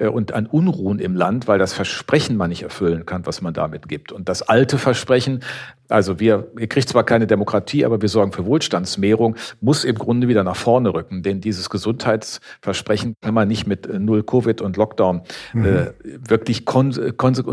Äh, 0.00 0.08
und 0.08 0.32
an 0.32 0.46
Unruhen 0.46 0.98
im 0.98 1.14
Land, 1.14 1.46
weil 1.46 1.58
das 1.58 1.72
Versprechen 1.72 2.36
man 2.36 2.50
nicht 2.50 2.62
erfüllen 2.62 3.06
kann, 3.06 3.26
was 3.26 3.42
man 3.42 3.54
damit 3.54 3.88
gibt. 3.88 4.12
Und 4.12 4.28
das 4.28 4.42
alte 4.42 4.78
Versprechen, 4.78 5.40
also 5.88 6.18
wir, 6.18 6.48
ihr 6.58 6.68
kriegt 6.68 6.88
zwar 6.88 7.04
keine 7.04 7.26
Demokratie, 7.26 7.84
aber 7.84 8.00
wir 8.00 8.08
sorgen 8.08 8.32
für 8.32 8.46
Wohlstandsmehrung, 8.46 9.36
muss 9.60 9.84
im 9.84 9.96
Grunde 9.96 10.28
wieder 10.28 10.42
nach 10.42 10.56
vorne 10.56 10.94
rücken. 10.94 11.22
Denn 11.22 11.40
dieses 11.40 11.70
Gesundheitsversprechen 11.70 13.14
kann 13.20 13.34
man 13.34 13.48
nicht 13.48 13.66
mit 13.66 13.86
äh, 13.86 13.98
Null 13.98 14.22
Covid 14.22 14.62
und 14.62 14.76
Lockdown 14.76 15.22
mhm. 15.52 15.64
äh, 15.64 15.92
wirklich 16.28 16.64
konse 16.64 17.12
konse 17.12 17.44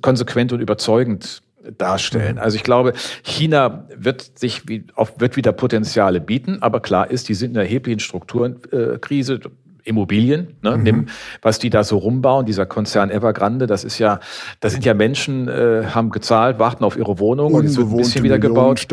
konsequent 0.00 0.52
und 0.52 0.60
überzeugend 0.60 1.42
darstellen. 1.76 2.36
Mhm. 2.36 2.42
Also 2.42 2.56
ich 2.56 2.62
glaube, 2.62 2.92
China 3.22 3.86
wird 3.94 4.38
sich 4.38 4.68
wie, 4.68 4.86
wird 5.18 5.36
wieder 5.36 5.52
Potenziale 5.52 6.20
bieten, 6.20 6.62
aber 6.62 6.80
klar 6.80 7.10
ist, 7.10 7.28
die 7.28 7.34
sind 7.34 7.50
in 7.50 7.56
einer 7.56 7.64
erheblichen 7.64 8.00
Strukturkrise. 8.00 9.40
Immobilien, 9.88 10.56
ne? 10.62 10.76
Mhm. 10.76 10.82
Nimm, 10.82 11.06
was 11.42 11.58
die 11.58 11.70
da 11.70 11.82
so 11.82 11.98
rumbauen, 11.98 12.46
dieser 12.46 12.66
Konzern 12.66 13.10
Evergrande, 13.10 13.66
das 13.66 13.84
ist 13.84 13.98
ja, 13.98 14.20
das 14.60 14.72
sind 14.72 14.84
ja 14.84 14.94
Menschen, 14.94 15.48
äh, 15.48 15.86
haben 15.94 16.10
gezahlt, 16.10 16.58
warten 16.58 16.84
auf 16.84 16.96
ihre 16.96 17.18
Wohnung 17.18 17.54
und 17.54 17.76
wird 17.76 17.88
ein 17.88 17.96
bisschen 17.96 18.22
wieder 18.22 18.38
gebaut. 18.38 18.86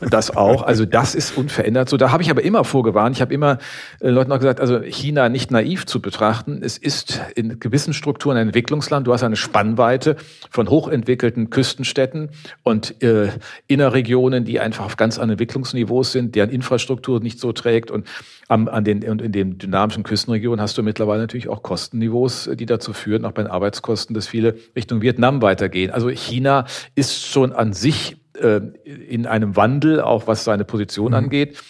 Das 0.00 0.36
auch, 0.36 0.62
also 0.62 0.84
das 0.84 1.14
ist 1.14 1.36
unverändert 1.36 1.88
so. 1.88 1.96
Da 1.96 2.10
habe 2.10 2.22
ich 2.22 2.30
aber 2.30 2.42
immer 2.42 2.64
vorgewarnt, 2.64 3.16
ich 3.16 3.22
habe 3.22 3.32
immer 3.32 3.58
äh, 4.00 4.08
Leuten 4.08 4.32
auch 4.32 4.38
gesagt, 4.38 4.60
also 4.60 4.80
China 4.80 5.28
nicht 5.28 5.50
naiv 5.50 5.86
zu 5.86 6.00
betrachten. 6.00 6.60
Es 6.62 6.78
ist 6.78 7.20
in 7.36 7.60
gewissen 7.60 7.92
Strukturen 7.92 8.36
ein 8.36 8.48
Entwicklungsland. 8.48 9.06
Du 9.06 9.12
hast 9.12 9.22
eine 9.22 9.36
Spannweite 9.36 10.16
von 10.50 10.68
hochentwickelten 10.68 11.50
Küstenstädten 11.50 12.30
und 12.62 13.02
äh, 13.02 13.28
Innerregionen, 13.68 14.44
die 14.44 14.58
einfach 14.58 14.84
auf 14.84 14.96
ganz 14.96 15.18
anderen 15.18 15.32
Entwicklungsniveaus 15.32 16.12
sind, 16.12 16.34
deren 16.34 16.50
Infrastruktur 16.50 17.20
nicht 17.20 17.38
so 17.38 17.52
trägt 17.52 17.90
und 17.90 18.06
am, 18.48 18.68
an 18.68 18.84
den, 18.84 19.08
und 19.08 19.22
in 19.22 19.32
den 19.32 19.58
dynamischen 19.58 19.91
Küstenregionen 20.02 20.60
hast 20.60 20.76
du 20.78 20.82
mittlerweile 20.82 21.20
natürlich 21.20 21.48
auch 21.48 21.62
Kostenniveaus, 21.62 22.48
die 22.54 22.66
dazu 22.66 22.92
führen, 22.92 23.24
auch 23.24 23.32
bei 23.32 23.42
den 23.42 23.50
Arbeitskosten, 23.50 24.14
dass 24.14 24.26
viele 24.26 24.56
Richtung 24.74 25.02
Vietnam 25.02 25.42
weitergehen. 25.42 25.90
Also 25.90 26.08
China 26.08 26.66
ist 26.94 27.26
schon 27.26 27.52
an 27.52 27.72
sich 27.72 28.16
äh, 28.38 28.60
in 28.84 29.26
einem 29.26 29.56
Wandel, 29.56 30.00
auch 30.00 30.26
was 30.26 30.44
seine 30.44 30.64
Position 30.64 31.08
mhm. 31.08 31.16
angeht. 31.16 31.62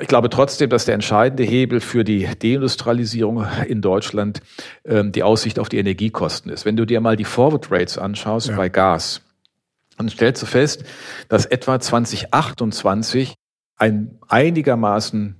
ich 0.00 0.08
glaube 0.08 0.30
trotzdem, 0.30 0.70
dass 0.70 0.84
der 0.84 0.94
entscheidende 0.94 1.42
Hebel 1.42 1.80
für 1.80 2.04
die 2.04 2.28
Deindustrialisierung 2.40 3.44
in 3.66 3.82
Deutschland 3.82 4.40
ähm, 4.84 5.12
die 5.12 5.22
Aussicht 5.22 5.58
auf 5.58 5.68
die 5.68 5.78
Energiekosten 5.78 6.52
ist. 6.52 6.64
Wenn 6.64 6.76
du 6.76 6.84
dir 6.84 7.00
mal 7.00 7.16
die 7.16 7.24
Forward 7.24 7.70
Rates 7.70 7.98
anschaust 7.98 8.48
ja. 8.48 8.56
bei 8.56 8.68
Gas, 8.68 9.22
dann 9.98 10.08
stellst 10.08 10.42
du 10.42 10.46
fest, 10.46 10.84
dass 11.28 11.44
etwa 11.44 11.78
2028 11.78 13.34
ein 13.76 14.18
einigermaßen 14.28 15.39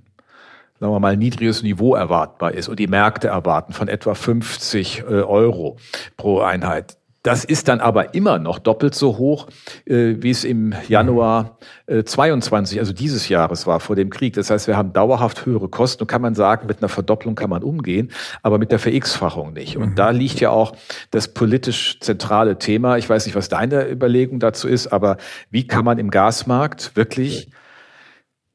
sagen 0.81 0.93
wir 0.93 0.99
mal, 0.99 1.15
niedriges 1.15 1.61
Niveau 1.61 1.93
erwartbar 1.93 2.55
ist 2.55 2.67
und 2.67 2.79
die 2.79 2.87
Märkte 2.87 3.27
erwarten 3.27 3.71
von 3.71 3.87
etwa 3.87 4.15
50 4.15 5.01
äh, 5.01 5.03
Euro 5.03 5.77
pro 6.17 6.39
Einheit. 6.39 6.97
Das 7.21 7.45
ist 7.45 7.67
dann 7.67 7.81
aber 7.81 8.15
immer 8.15 8.39
noch 8.39 8.57
doppelt 8.57 8.95
so 8.95 9.19
hoch, 9.19 9.47
äh, 9.85 10.15
wie 10.17 10.31
es 10.31 10.43
im 10.43 10.73
Januar 10.87 11.59
äh, 11.85 12.03
22, 12.03 12.79
also 12.79 12.93
dieses 12.93 13.29
Jahres 13.29 13.67
war 13.67 13.79
vor 13.79 13.95
dem 13.95 14.09
Krieg. 14.09 14.33
Das 14.33 14.49
heißt, 14.49 14.65
wir 14.65 14.75
haben 14.75 14.91
dauerhaft 14.91 15.45
höhere 15.45 15.69
Kosten 15.69 16.01
und 16.01 16.07
kann 16.07 16.23
man 16.23 16.33
sagen, 16.33 16.65
mit 16.65 16.79
einer 16.79 16.89
Verdopplung 16.89 17.35
kann 17.35 17.51
man 17.51 17.61
umgehen, 17.61 18.11
aber 18.41 18.57
mit 18.57 18.71
der 18.71 18.79
VerX-Fachung 18.79 19.53
nicht. 19.53 19.77
Und 19.77 19.91
mhm. 19.91 19.95
da 19.95 20.09
liegt 20.09 20.39
ja 20.39 20.49
auch 20.49 20.73
das 21.11 21.27
politisch 21.27 21.99
zentrale 21.99 22.57
Thema. 22.57 22.97
Ich 22.97 23.07
weiß 23.07 23.27
nicht, 23.27 23.35
was 23.35 23.49
deine 23.49 23.87
Überlegung 23.87 24.39
dazu 24.39 24.67
ist, 24.67 24.87
aber 24.87 25.17
wie 25.51 25.67
kann 25.67 25.85
man 25.85 25.99
im 25.99 26.09
Gasmarkt 26.09 26.95
wirklich 26.95 27.51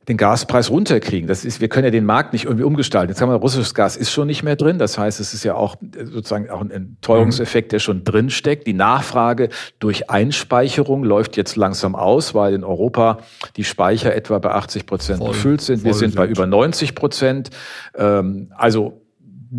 den 0.09 0.17
Gaspreis 0.17 0.71
runterkriegen. 0.71 1.27
Das 1.27 1.45
ist, 1.45 1.61
wir 1.61 1.69
können 1.69 1.85
ja 1.85 1.91
den 1.91 2.05
Markt 2.05 2.33
nicht 2.33 2.45
irgendwie 2.45 2.65
umgestalten. 2.65 3.11
Jetzt 3.11 3.21
haben 3.21 3.29
wir, 3.29 3.37
russisches 3.37 3.75
Gas 3.75 3.97
ist 3.97 4.13
schon 4.13 4.29
nicht 4.29 4.45
mehr 4.45 4.55
drin. 4.55 4.79
Das 4.79 4.99
heißt, 4.99 5.19
es 5.19 5.35
ist 5.35 5.43
ja 5.43 5.55
auch 5.55 5.77
sozusagen 6.05 6.49
auch 6.49 6.61
ein 6.61 6.97
Teuerungseffekt, 7.01 7.73
der 7.73 7.81
schon 7.81 8.05
drin 8.05 8.31
steckt. 8.31 8.67
Die 8.67 8.73
Nachfrage 8.73 9.49
durch 9.81 10.09
Einspeicherung 10.09 11.03
läuft 11.03 11.37
jetzt 11.37 11.57
langsam 11.57 11.97
aus, 11.97 12.35
weil 12.35 12.55
in 12.55 12.63
Europa 12.63 13.19
die 13.57 13.65
Speicher 13.65 14.15
etwa 14.15 14.39
bei 14.39 14.53
80 14.53 14.87
Prozent 14.87 15.25
gefüllt 15.25 15.61
sind. 15.61 15.83
Wir 15.83 15.95
sind, 15.95 16.11
sind 16.11 16.17
bei 16.17 16.27
über 16.27 16.47
90 16.47 16.95
Prozent. 16.95 17.51
Ähm, 17.97 18.53
also 18.57 19.06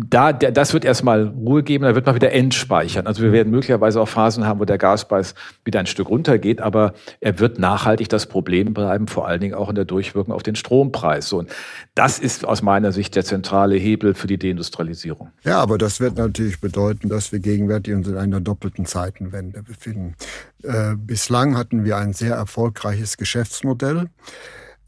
da, 0.06 0.32
der, 0.32 0.52
das 0.52 0.72
wird 0.72 0.84
erstmal 0.84 1.28
Ruhe 1.28 1.62
geben, 1.62 1.84
dann 1.84 1.94
wird 1.94 2.06
man 2.06 2.14
wieder 2.14 2.32
entspeichern. 2.32 3.06
Also 3.06 3.22
wir 3.22 3.32
werden 3.32 3.50
möglicherweise 3.50 4.00
auch 4.00 4.08
Phasen 4.08 4.46
haben, 4.46 4.60
wo 4.60 4.64
der 4.64 4.78
Gaspreis 4.78 5.34
wieder 5.64 5.80
ein 5.80 5.86
Stück 5.86 6.08
runtergeht, 6.08 6.60
aber 6.60 6.94
er 7.20 7.38
wird 7.38 7.58
nachhaltig 7.58 8.08
das 8.08 8.26
Problem 8.26 8.74
bleiben, 8.74 9.08
vor 9.08 9.26
allen 9.26 9.40
Dingen 9.40 9.54
auch 9.54 9.68
in 9.68 9.74
der 9.74 9.84
Durchwirkung 9.84 10.32
auf 10.32 10.42
den 10.42 10.56
Strompreis. 10.56 11.32
Und 11.32 11.50
das 11.94 12.18
ist 12.18 12.46
aus 12.46 12.62
meiner 12.62 12.92
Sicht 12.92 13.16
der 13.16 13.24
zentrale 13.24 13.76
Hebel 13.76 14.14
für 14.14 14.26
die 14.26 14.38
Deindustrialisierung. 14.38 15.30
Ja, 15.44 15.60
aber 15.60 15.78
das 15.78 16.00
wird 16.00 16.16
natürlich 16.16 16.60
bedeuten, 16.60 17.08
dass 17.08 17.32
wir 17.32 17.40
gegenwärtig 17.40 17.94
uns 17.94 18.08
in 18.08 18.16
einer 18.16 18.40
doppelten 18.40 18.86
Zeitenwende 18.86 19.62
befinden. 19.62 20.14
Äh, 20.62 20.94
bislang 20.96 21.56
hatten 21.56 21.84
wir 21.84 21.96
ein 21.96 22.12
sehr 22.12 22.34
erfolgreiches 22.34 23.16
Geschäftsmodell. 23.16 24.08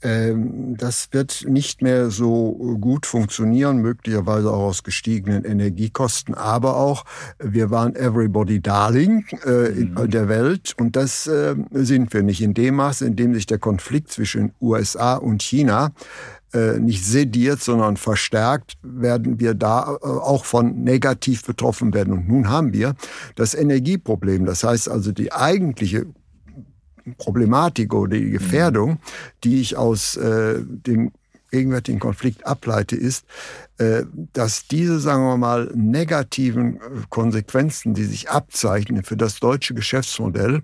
Ähm, 0.03 0.77
das 0.79 1.09
wird 1.13 1.45
nicht 1.47 1.83
mehr 1.83 2.11
so 2.11 2.77
gut 2.81 3.05
funktionieren, 3.07 3.79
möglicherweise 3.79 4.51
auch 4.51 4.69
aus 4.69 4.83
gestiegenen 4.83 5.45
Energiekosten, 5.45 6.35
aber 6.35 6.77
auch 6.77 7.05
wir 7.39 7.71
waren 7.71 7.95
Everybody 7.95 8.61
Darling 8.61 9.27
äh, 9.45 9.69
in 9.69 9.95
mhm. 9.95 10.11
der 10.11 10.29
Welt 10.29 10.75
und 10.79 10.97
das 10.97 11.27
äh, 11.27 11.55
sind 11.73 12.13
wir 12.15 12.23
nicht 12.23 12.41
in 12.41 12.55
dem 12.55 12.77
Maße, 12.77 13.05
in 13.07 13.17
dem 13.17 13.35
sich 13.35 13.47
der 13.47 13.59
Konflikt 13.59 14.11
zwischen 14.11 14.53
USA 14.61 15.17
und 15.17 15.43
China 15.43 15.93
äh, 16.53 16.81
nicht 16.81 17.05
sediert, 17.05 17.63
sondern 17.63 17.97
verstärkt, 17.97 18.79
werden 18.83 19.39
wir 19.39 19.55
da 19.55 19.83
auch 19.83 20.45
von 20.45 20.83
negativ 20.83 21.45
betroffen 21.45 21.95
werden. 21.95 22.13
Und 22.13 22.29
nun 22.29 22.49
haben 22.49 22.73
wir 22.73 22.97
das 23.37 23.55
Energieproblem. 23.55 24.47
Das 24.47 24.65
heißt 24.65 24.89
also, 24.89 25.13
die 25.13 25.33
eigentliche 25.33 26.07
Problematik 27.17 27.95
oder 27.95 28.17
die 28.17 28.31
Gefährdung, 28.31 28.99
die 29.45 29.61
ich 29.61 29.77
aus 29.77 30.17
äh, 30.17 30.61
dem 30.61 31.13
gegenwärtigen 31.51 31.99
Konflikt 31.99 32.47
ableite, 32.47 32.97
ist, 32.97 33.25
äh, 33.79 34.05
dass 34.33 34.67
diese, 34.67 35.01
sagen 35.01 35.25
wir 35.25 35.37
mal, 35.37 35.71
negativen 35.75 36.77
äh, 36.77 36.81
Konsequenzen, 37.09 37.95
die 37.95 38.05
sich 38.05 38.31
abzeichnen 38.31 39.03
für 39.03 39.17
das 39.17 39.41
deutsche 39.41 39.75
Geschäftsmodell, 39.75 40.63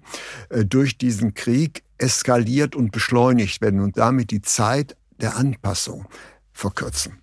äh, 0.51 0.65
durch 0.65 0.99
diesen 0.99 1.35
Krieg 1.35 1.83
eskaliert 1.99 2.77
und 2.77 2.93
beschleunigt 2.93 3.61
werden 3.61 3.81
und 3.81 3.97
damit 3.97 4.31
die 4.31 4.43
Zeit 4.43 4.97
der 5.21 5.37
Anpassung 5.37 6.07
verkürzen. 6.53 7.19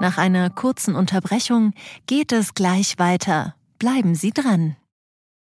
Nach 0.00 0.16
einer 0.16 0.48
kurzen 0.50 0.94
Unterbrechung 0.94 1.74
geht 2.06 2.32
es 2.32 2.54
gleich 2.54 2.98
weiter. 2.98 3.54
Bleiben 3.78 4.14
Sie 4.14 4.30
dran. 4.30 4.76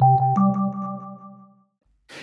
you 0.00 0.45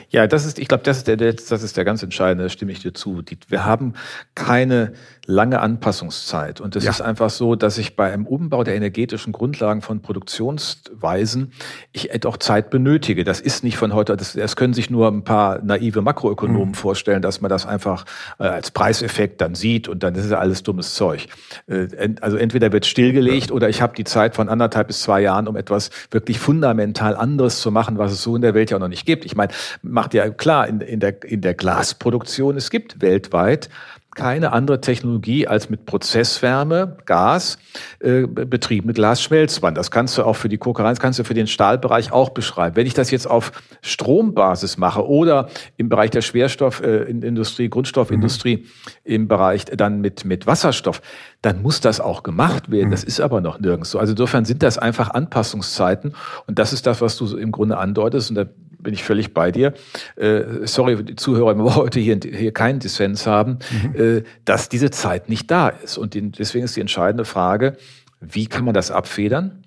Ja, 0.10 0.28
das 0.28 0.46
ist, 0.46 0.60
ich 0.60 0.68
glaube, 0.68 0.84
das 0.84 0.98
ist 0.98 1.08
der, 1.08 1.18
das 1.18 1.52
ist 1.52 1.78
der 1.78 1.86
ganz 1.86 2.04
entscheidende, 2.04 2.44
da 2.46 2.50
stimme 2.50 2.72
ich 2.72 2.80
dir 2.80 2.94
zu. 2.94 3.22
Die, 3.22 3.38
wir 3.50 3.66
haben 3.66 3.94
keine 4.36 4.94
lange 5.26 5.62
Anpassungszeit. 5.62 6.60
Und 6.60 6.76
es 6.76 6.84
ja. 6.84 6.92
ist 6.92 7.02
einfach 7.02 7.30
so, 7.30 7.56
dass 7.56 7.78
ich 7.78 7.96
bei 7.96 8.12
einem 8.12 8.28
Umbau 8.28 8.64
der 8.64 8.76
energetischen 8.76 9.32
Grundlagen 9.32 9.82
von 9.82 10.02
Produktionsweisen 10.02 11.54
ich 11.92 12.10
doch 12.20 12.38
Zeit 12.38 12.70
benötige. 12.70 13.24
Das 13.24 13.40
ist 13.40 13.64
nicht 13.64 13.78
von 13.78 13.94
heute, 13.94 14.18
das, 14.18 14.34
das 14.34 14.56
können 14.56 14.74
sich 14.74 14.90
nur 14.90 15.08
ein 15.08 15.24
paar 15.24 15.62
naive 15.64 16.02
Makroökonomen 16.02 16.70
mhm. 16.70 16.74
vorstellen, 16.74 17.22
dass 17.22 17.40
man 17.40 17.50
das 17.50 17.66
einfach 17.66 18.06
äh, 18.40 18.44
als 18.44 18.72
Preiseffekt 18.72 19.40
dann 19.40 19.56
sieht 19.56 19.88
und 19.88 20.04
dann 20.04 20.16
ist 20.16 20.30
ja 20.30 20.40
alles 20.40 20.64
dummes 20.64 20.94
Zeug. 20.94 21.28
Äh, 21.68 21.88
also 22.20 22.36
entweder 22.36 22.72
wird 22.72 22.86
stillgelegt 22.86 23.50
ja. 23.50 23.56
oder 23.56 23.70
ich 23.70 23.82
habe 23.82 23.96
die 23.96 24.04
Zeit 24.04 24.36
von 24.36 24.50
anderthalb 24.50 24.88
bis 24.88 25.02
zwei 25.02 25.22
Jahren, 25.22 25.48
um 25.48 25.56
etwas 25.56 25.90
wirklich 26.12 26.40
fundamental 26.40 27.16
anderes 27.16 27.62
zu 27.62 27.72
machen, 27.72 27.98
was 27.98 28.12
es 28.12 28.22
so 28.22 28.36
in 28.36 28.42
der 28.42 28.54
Welt 28.54 28.72
ja 28.72 28.78
auch 28.78 28.82
noch 28.82 28.90
nicht 28.90 29.06
gibt. 29.06 29.24
Ich 29.24 29.36
meine, 29.36 29.54
macht 29.84 30.14
ja 30.14 30.30
klar, 30.30 30.68
in, 30.68 30.82
in, 30.82 31.00
der, 31.00 31.24
in 31.24 31.42
der 31.42 31.54
Glasproduktion, 31.54 32.58
es 32.58 32.70
gibt 32.70 33.02
weltweit 33.02 33.70
keine 34.16 34.52
andere 34.52 34.80
Technologie 34.80 35.48
als 35.48 35.70
mit 35.70 35.86
Prozesswärme, 35.86 36.98
Gas, 37.06 37.58
äh, 38.00 38.28
betriebene 38.28 38.94
Glasschmelzwand. 38.94 39.78
Das 39.78 39.90
kannst 39.92 40.18
du 40.18 40.24
auch 40.24 40.36
für 40.36 40.50
die 40.50 40.58
Kokerei, 40.58 40.90
das 40.90 41.00
kannst 41.00 41.20
du 41.20 41.24
für 41.24 41.34
den 41.34 41.48
Stahlbereich 41.48 42.12
auch 42.12 42.30
beschreiben. 42.30 42.76
Wenn 42.76 42.86
ich 42.86 42.94
das 42.94 43.10
jetzt 43.12 43.26
auf 43.26 43.52
Strombasis 43.82 44.78
mache 44.78 45.08
oder 45.08 45.50
im 45.78 45.90
Bereich 45.90 46.12
der 46.12 46.22
Schwerstoffindustrie, 46.22 47.66
äh, 47.66 47.70
Grundstoffindustrie, 47.70 48.58
mhm. 48.58 48.66
im 49.04 49.28
Bereich 49.28 49.66
dann 49.66 50.02
mit, 50.02 50.26
mit 50.26 50.46
Wasserstoff, 50.46 51.02
dann 51.42 51.62
muss 51.62 51.82
das 51.82 52.00
auch 52.00 52.24
gemacht 52.24 52.70
werden. 52.70 52.92
Das 52.92 53.02
mhm. 53.02 53.08
ist 53.08 53.20
aber 53.20 53.42
noch 53.42 53.60
nirgends 53.60 53.92
so. 53.92 54.00
Also 54.00 54.12
insofern 54.12 54.46
sind 54.46 54.62
das 54.62 54.78
einfach 54.78 55.10
Anpassungszeiten. 55.10 56.14
Und 56.46 56.60
das 56.60 56.72
ist 56.72 56.86
das, 56.86 57.02
was 57.02 57.18
du 57.18 57.36
im 57.36 57.52
Grunde 57.52 57.78
andeutest. 57.78 58.30
Und 58.30 58.36
da 58.36 58.46
bin 58.84 58.94
ich 58.94 59.04
völlig 59.04 59.34
bei 59.34 59.52
dir. 59.52 59.74
Äh, 60.16 60.66
sorry, 60.66 61.04
die 61.04 61.16
Zuhörer, 61.16 61.58
wenn 61.58 61.64
wir 61.64 61.76
heute 61.76 62.00
hier, 62.00 62.20
hier 62.24 62.52
keinen 62.52 62.80
Dissens 62.80 63.26
haben, 63.26 63.60
mhm. 63.94 64.02
äh, 64.02 64.24
dass 64.46 64.70
diese 64.70 64.92
Zeit 64.92 65.30
nicht 65.30 65.50
da 65.50 65.70
ist. 65.70 65.98
Und 65.98 66.14
die, 66.14 66.32
deswegen 66.32 66.66
ist 66.66 66.76
die 66.76 66.82
entscheidende 66.82 67.26
Frage, 67.26 67.78
wie 68.20 68.48
kann 68.48 68.66
man 68.66 68.74
das 68.74 68.92
abfedern? 68.92 69.64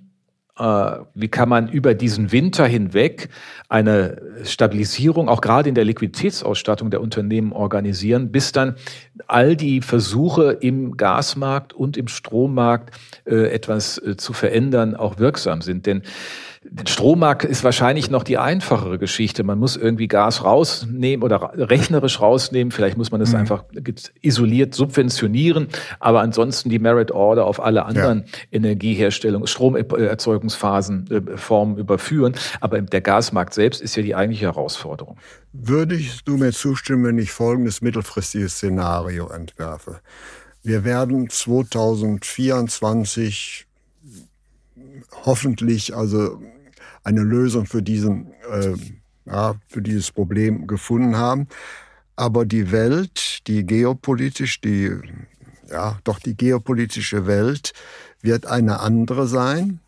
Äh, 0.59 0.96
wie 1.14 1.29
kann 1.29 1.48
man 1.48 1.68
über 1.68 1.94
diesen 1.94 2.33
Winter 2.33 2.66
hinweg 2.66 3.29
eine 3.68 4.22
Stabilisierung 4.44 5.29
auch 5.29 5.42
gerade 5.42 5.68
in 5.68 5.74
der 5.74 5.85
Liquiditätsausstattung 5.85 6.90
der 6.90 7.02
Unternehmen 7.02 7.52
organisieren, 7.52 8.33
bis 8.33 8.52
dann 8.52 8.76
all 9.26 9.55
die 9.57 9.83
Versuche 9.83 10.52
im 10.52 10.96
Gasmarkt 10.96 11.74
und 11.74 11.96
im 11.98 12.09
Strommarkt 12.09 12.94
äh, 13.26 13.50
etwas 13.52 13.98
äh, 13.98 14.16
zu 14.16 14.33
verändern 14.33 14.96
auch 14.96 15.18
wirksam 15.18 15.61
sind. 15.61 15.85
Denn 15.85 16.02
Strommarkt 16.87 17.44
ist 17.44 17.64
wahrscheinlich 17.64 18.11
noch 18.11 18.22
die 18.22 18.37
einfachere 18.38 18.98
Geschichte. 18.98 19.42
Man 19.44 19.59
muss 19.59 19.76
irgendwie 19.76 20.09
Gas 20.09 20.42
rausnehmen 20.44 21.22
oder 21.24 21.52
rechnerisch 21.55 22.20
rausnehmen. 22.20 22.70
Vielleicht 22.70 22.96
muss 22.96 23.11
man 23.11 23.20
es 23.20 23.33
mhm. 23.33 23.40
einfach 23.40 23.64
isoliert 24.22 24.74
subventionieren. 24.74 25.66
Aber 26.00 26.20
ansonsten 26.20 26.70
die 26.70 26.79
Merit 26.79 27.11
Order 27.11 27.44
auf 27.46 27.62
alle 27.62 27.85
anderen 27.85 28.24
ja. 28.26 28.33
Energieherstellung, 28.52 29.46
Stromerzeugungsphasen, 29.46 31.11
äh, 31.11 31.20
Formen 31.37 31.76
überführen. 31.79 32.35
Aber 32.61 32.81
der 32.81 33.00
Gasmarkt 33.00 33.55
selbst 33.55 33.81
ist 33.81 33.96
ja 33.96 34.02
die 34.02 34.14
eigentliche 34.14 34.46
Herausforderung. 34.46 35.16
Würdest 35.52 36.22
du 36.26 36.37
mir 36.37 36.52
zustimmen, 36.52 37.05
wenn 37.05 37.18
ich 37.18 37.33
folgendes 37.33 37.83
mittelfristiges 37.83 38.55
Szenario 38.55 39.29
entwerfe? 39.29 40.00
Wir 40.62 40.85
werden 40.85 41.29
2024 41.31 43.66
hoffentlich 45.24 45.94
also 45.94 46.40
eine 47.07 47.23
Lösung 47.23 47.66
für 47.66 47.83
diesen, 47.83 48.33
äh, 48.51 48.75
ja, 49.27 49.55
für 49.69 49.81
dieses 49.81 50.11
Problem 50.11 50.66
gefunden 50.66 51.16
haben. 51.16 51.47
aber 52.19 52.47
die 52.47 52.73
Welt, 52.73 53.47
die 53.47 53.66
geopolitisch, 53.66 54.62
die, 54.62 54.90
ja, 55.71 55.99
doch 56.05 56.19
die 56.19 56.35
geopolitische 56.35 57.27
Welt 57.27 57.73
wird 58.23 58.47
eine 58.47 58.81
andere 58.81 59.27
sein. 59.27 59.81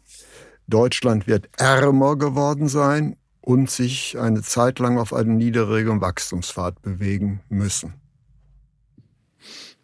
Deutschland 0.67 1.27
wird 1.27 1.49
ärmer 1.57 2.17
geworden 2.17 2.69
sein 2.69 3.17
und 3.41 3.71
sich 3.71 4.19
eine 4.19 4.43
Zeit 4.43 4.79
lang 4.79 4.99
auf 4.99 5.15
einem 5.15 5.39
niedrigen 5.39 6.03
Wachstumspfad 6.03 6.83
bewegen 6.83 7.41
müssen. 7.49 7.95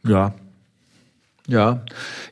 Ja, 0.04 0.34
ja, 1.46 1.82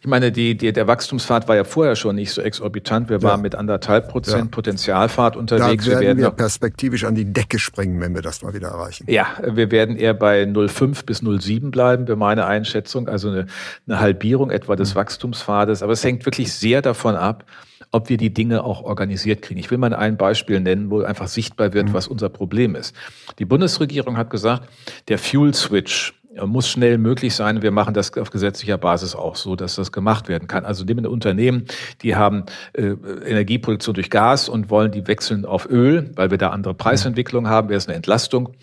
ich 0.01 0.07
meine, 0.07 0.33
die, 0.33 0.57
die, 0.57 0.72
der 0.72 0.87
Wachstumspfad 0.87 1.46
war 1.46 1.55
ja 1.55 1.64
vorher 1.64 1.96
schon 1.96 2.16
nicht 2.16 2.33
so 2.33 2.40
exorbitant. 2.40 3.11
Wir 3.11 3.18
ja. 3.18 3.22
waren 3.22 3.42
mit 3.42 3.55
anderthalb 3.55 4.09
Prozent 4.09 4.44
ja. 4.44 4.51
Potenzialfahrt 4.51 5.37
unterwegs. 5.37 5.85
Da 5.85 5.90
werden 5.90 6.01
wir, 6.01 6.07
werden 6.07 6.18
wir 6.22 6.31
perspektivisch 6.31 7.05
an 7.05 7.14
die 7.14 7.31
Decke 7.31 7.59
springen, 7.59 8.01
wenn 8.01 8.14
wir 8.14 8.22
das 8.22 8.42
mal 8.42 8.55
wieder 8.55 8.68
erreichen. 8.68 9.05
Ja, 9.09 9.27
wir 9.44 9.70
werden 9.70 9.96
eher 9.96 10.14
bei 10.14 10.44
0,5 10.44 11.05
bis 11.05 11.22
0,7 11.22 11.70
bleiben, 11.70 12.07
für 12.07 12.16
meine 12.16 12.46
Einschätzung. 12.46 13.07
Also 13.07 13.29
eine, 13.29 13.46
eine 13.87 14.01
Halbierung 14.01 14.51
etwa 14.51 14.77
des 14.77 14.94
mhm. 14.94 15.01
Wachstumspfades. 15.01 15.83
Aber 15.83 15.92
es 15.92 16.03
hängt 16.03 16.25
wirklich 16.25 16.51
sehr 16.51 16.81
davon 16.81 17.14
ab, 17.14 17.44
ob 17.90 18.09
wir 18.09 18.16
die 18.16 18.33
Dinge 18.33 18.64
auch 18.64 18.83
organisiert 18.83 19.42
kriegen. 19.42 19.61
Ich 19.61 19.70
will 19.70 19.77
mal 19.77 19.94
ein 19.94 20.16
Beispiel 20.16 20.59
nennen, 20.61 20.90
wo 20.90 21.03
einfach 21.03 21.29
sichtbar 21.29 21.75
wird, 21.75 21.90
mhm. 21.90 21.92
was 21.92 22.09
unser 22.09 22.31
Problem 22.31 22.75
ist. 22.75 22.96
Die 23.38 23.44
Bundesregierung 23.44 24.16
hat 24.16 24.31
gesagt, 24.31 24.70
der 25.09 25.18
Fuel 25.18 25.53
Switch 25.53 26.14
muss 26.47 26.68
schnell 26.68 26.99
möglich 26.99 27.35
sein. 27.35 27.62
Wir 27.62 27.71
machen 27.71 27.95
das 27.95 28.16
auf 28.16 28.31
gesetzlicher 28.31 28.79
Basis 28.79 29.14
auch 29.14 29.37
so, 29.37 29.57
dass 29.57 29.75
das 29.75 29.92
gemacht 29.92 30.29
werden 30.29 30.49
kann. 30.49 30.64
Also 30.64 30.85
nehmen 30.85 31.07
Unternehmen, 31.07 31.64
die 32.03 32.16
haben 32.16 32.45
äh, 32.73 32.95
Energieproduktion 33.25 33.95
durch 33.95 34.11
Gas 34.11 34.49
und 34.49 34.71
wollen 34.71 34.92
die 34.92 35.07
wechseln 35.07 35.45
auf 35.45 35.68
Öl, 35.68 36.11
weil 36.14 36.31
wir 36.31 36.38
da 36.38 36.51
andere 36.51 36.75
Preisentwicklung 36.75 37.49
haben, 37.49 37.68
wäre 37.68 37.79
es 37.79 37.87
eine 37.87 37.97
Entlastung 37.97 38.55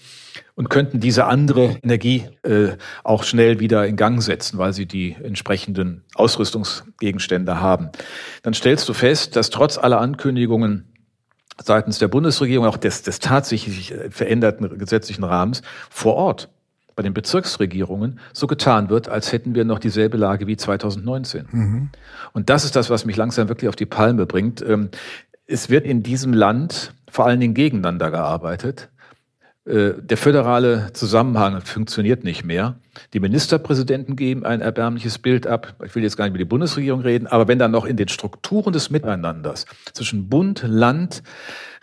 und 0.55 0.69
könnten 0.69 0.99
diese 0.99 1.25
andere 1.25 1.77
Energie 1.84 2.25
äh, 2.43 2.69
auch 3.03 3.23
schnell 3.23 3.60
wieder 3.60 3.86
in 3.86 3.95
Gang 3.95 4.21
setzen, 4.21 4.58
weil 4.58 4.73
sie 4.73 4.86
die 4.86 5.15
entsprechenden 5.21 6.03
Ausrüstungsgegenstände 6.15 7.62
haben. 7.62 7.89
Dann 8.43 8.53
stellst 8.53 8.89
du 8.89 8.93
fest, 8.93 9.36
dass 9.36 9.51
trotz 9.51 9.77
aller 9.77 10.01
Ankündigungen 10.01 10.86
seitens 11.62 11.99
der 11.99 12.08
Bundesregierung, 12.08 12.65
auch 12.65 12.77
des, 12.77 13.03
des 13.03 13.19
tatsächlich 13.19 13.93
veränderten 14.10 14.77
gesetzlichen 14.77 15.23
Rahmens, 15.23 15.62
vor 15.89 16.15
Ort 16.15 16.49
bei 16.99 17.03
den 17.03 17.13
Bezirksregierungen 17.13 18.19
so 18.33 18.45
getan 18.45 18.89
wird, 18.89 19.07
als 19.07 19.31
hätten 19.31 19.55
wir 19.55 19.63
noch 19.63 19.79
dieselbe 19.79 20.17
Lage 20.17 20.47
wie 20.47 20.57
2019. 20.57 21.47
Mhm. 21.49 21.89
Und 22.33 22.49
das 22.49 22.65
ist 22.65 22.75
das, 22.75 22.89
was 22.89 23.05
mich 23.05 23.15
langsam 23.15 23.47
wirklich 23.47 23.69
auf 23.69 23.77
die 23.77 23.85
Palme 23.85 24.25
bringt. 24.25 24.62
Ähm, 24.62 24.89
es 25.47 25.69
wird 25.69 25.85
in 25.85 26.03
diesem 26.03 26.33
Land 26.33 26.93
vor 27.09 27.25
allen 27.25 27.39
Dingen 27.39 27.53
gegeneinander 27.53 28.12
gearbeitet. 28.12 28.89
Äh, 29.63 29.93
der 30.01 30.17
föderale 30.17 30.91
Zusammenhang 30.91 31.62
funktioniert 31.62 32.25
nicht 32.25 32.43
mehr. 32.43 32.75
Die 33.13 33.21
Ministerpräsidenten 33.21 34.17
geben 34.17 34.43
ein 34.43 34.59
erbärmliches 34.59 35.19
Bild 35.19 35.47
ab. 35.47 35.75
Ich 35.85 35.95
will 35.95 36.03
jetzt 36.03 36.17
gar 36.17 36.25
nicht 36.25 36.31
über 36.31 36.39
die 36.39 36.43
Bundesregierung 36.43 36.99
reden, 36.99 37.27
aber 37.27 37.47
wenn 37.47 37.59
dann 37.59 37.71
noch 37.71 37.85
in 37.85 37.95
den 37.95 38.09
Strukturen 38.09 38.73
des 38.73 38.89
Miteinanders 38.89 39.65
zwischen 39.93 40.27
Bund, 40.27 40.65
Land, 40.67 41.23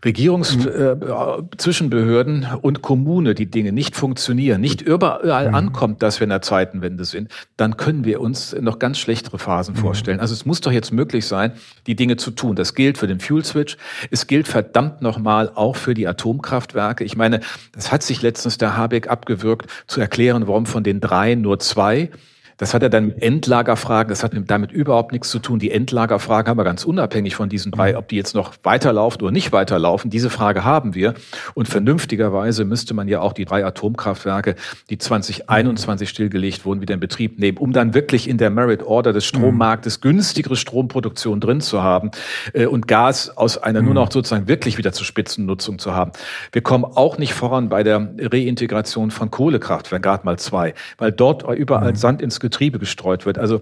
Regierungszwischenbehörden 0.05 2.39
mhm. 2.39 2.45
äh, 2.45 2.57
und 2.61 2.83
Kommune 2.83 3.35
die 3.35 3.51
Dinge 3.51 3.73
nicht 3.73 3.97
funktionieren, 3.97 4.61
nicht 4.61 4.83
überall 4.83 5.49
mhm. 5.49 5.55
ankommt, 5.55 6.03
dass 6.03 6.21
wir 6.21 6.25
in 6.25 6.31
der 6.31 6.43
Zeitenwende 6.43 7.05
sind, 7.05 7.31
dann 7.57 7.77
können 7.77 8.05
wir 8.05 8.21
uns 8.21 8.55
noch 8.61 8.79
ganz 8.79 8.99
schlechtere 8.99 9.39
Phasen 9.39 9.75
mhm. 9.75 9.79
vorstellen. 9.79 10.21
Also 10.21 10.35
es 10.35 10.45
muss 10.45 10.61
doch 10.61 10.73
jetzt 10.73 10.93
möglich 10.93 11.27
sein, 11.27 11.53
die 11.87 11.97
Dinge 11.97 12.17
zu 12.17 12.31
tun. 12.31 12.57
Das 12.57 12.75
gilt 12.75 12.99
für 12.99 13.07
den 13.07 13.21
Fuel 13.21 13.45
Switch. 13.45 13.77
Es 14.11 14.27
gilt 14.27 14.49
verdammt 14.49 15.01
nochmal 15.01 15.51
auch 15.55 15.77
für 15.77 15.95
die 15.95 16.07
Atomkraftwerke. 16.07 17.05
Ich 17.05 17.17
meine, 17.17 17.41
das 17.73 17.91
hat 17.91 18.03
sich 18.03 18.23
letztens 18.23 18.59
der 18.59 18.77
Habeck 18.77 19.09
abgewürgt, 19.09 19.71
zu 19.87 20.01
erklären, 20.01 20.47
warum 20.47 20.67
von 20.67 20.85
den 20.85 21.01
drei 21.01 21.35
nur 21.35 21.59
zwei 21.59 22.11
das 22.59 22.75
hat 22.75 22.83
er 22.83 22.89
dann 22.89 23.07
mit 23.07 23.23
Endlagerfragen, 23.23 24.09
das 24.09 24.23
hat 24.23 24.33
damit 24.47 24.73
überhaupt 24.73 25.13
nichts 25.13 25.31
zu 25.31 25.39
tun. 25.39 25.59
Die 25.59 25.71
Endlagerfragen 25.71 26.51
haben 26.51 26.59
wir 26.59 26.65
ganz 26.65 26.85
unabhängig 26.85 27.35
von 27.35 27.49
diesen 27.49 27.73
drei, 27.73 27.97
ob 27.97 28.09
die 28.09 28.17
jetzt 28.17 28.35
noch 28.35 28.55
weiterlaufen 28.63 29.23
oder 29.23 29.33
nicht 29.33 29.53
weiterlaufen. 29.53 30.11
Diese 30.11 30.31
Frage 30.31 30.65
haben 30.65 30.95
wir. 30.95 31.15
Und 31.55 31.69
vernünftigerweise 31.69 32.65
müsste 32.65 32.95
man 32.95 33.09
ja 33.09 33.21
auch 33.21 33.33
die 33.33 33.45
drei 33.45 33.65
Atomkraftwerke, 33.65 34.57
die 34.91 34.99
2021 34.99 36.09
stillgelegt 36.09 36.65
wurden, 36.65 36.81
wieder 36.81 36.95
in 36.95 37.01
Betrieb 37.01 37.39
nehmen, 37.39 37.59
um 37.59 37.73
dann 37.73 37.95
wirklich 37.95 38.29
in 38.29 38.39
der 38.39 38.51
Merit 38.51 38.83
Order 38.83 39.13
des 39.13 39.25
Strommarktes 39.27 40.01
günstigere 40.01 40.57
Stromproduktion 40.57 41.41
drin 41.41 41.61
zu 41.61 41.83
haben 41.83 42.11
äh, 42.53 42.67
und 42.67 42.89
Gas 42.89 43.37
aus 43.37 43.59
einer 43.59 43.83
nur 43.83 43.95
noch 43.95 44.11
sozusagen 44.11 44.49
wirklich 44.49 44.79
wieder 44.79 44.93
zur 44.93 45.05
Spitzennutzung 45.05 45.79
zu 45.79 45.95
haben. 45.95 46.13
Wir 46.53 46.63
kommen 46.63 46.85
auch 46.85 47.19
nicht 47.19 47.35
voran 47.35 47.69
bei 47.69 47.83
der 47.83 48.09
Reintegration 48.19 49.11
von 49.11 49.31
Kohlekraftwerken, 49.31 50.03
gerade 50.03 50.25
mal 50.25 50.39
zwei, 50.39 50.75
weil 50.99 51.13
dort 51.13 51.43
überall 51.57 51.97
Sand 51.97 52.23
ins 52.23 52.41
Getriebe 52.47 52.79
gestreut 52.79 53.27
wird. 53.27 53.39
Also 53.39 53.61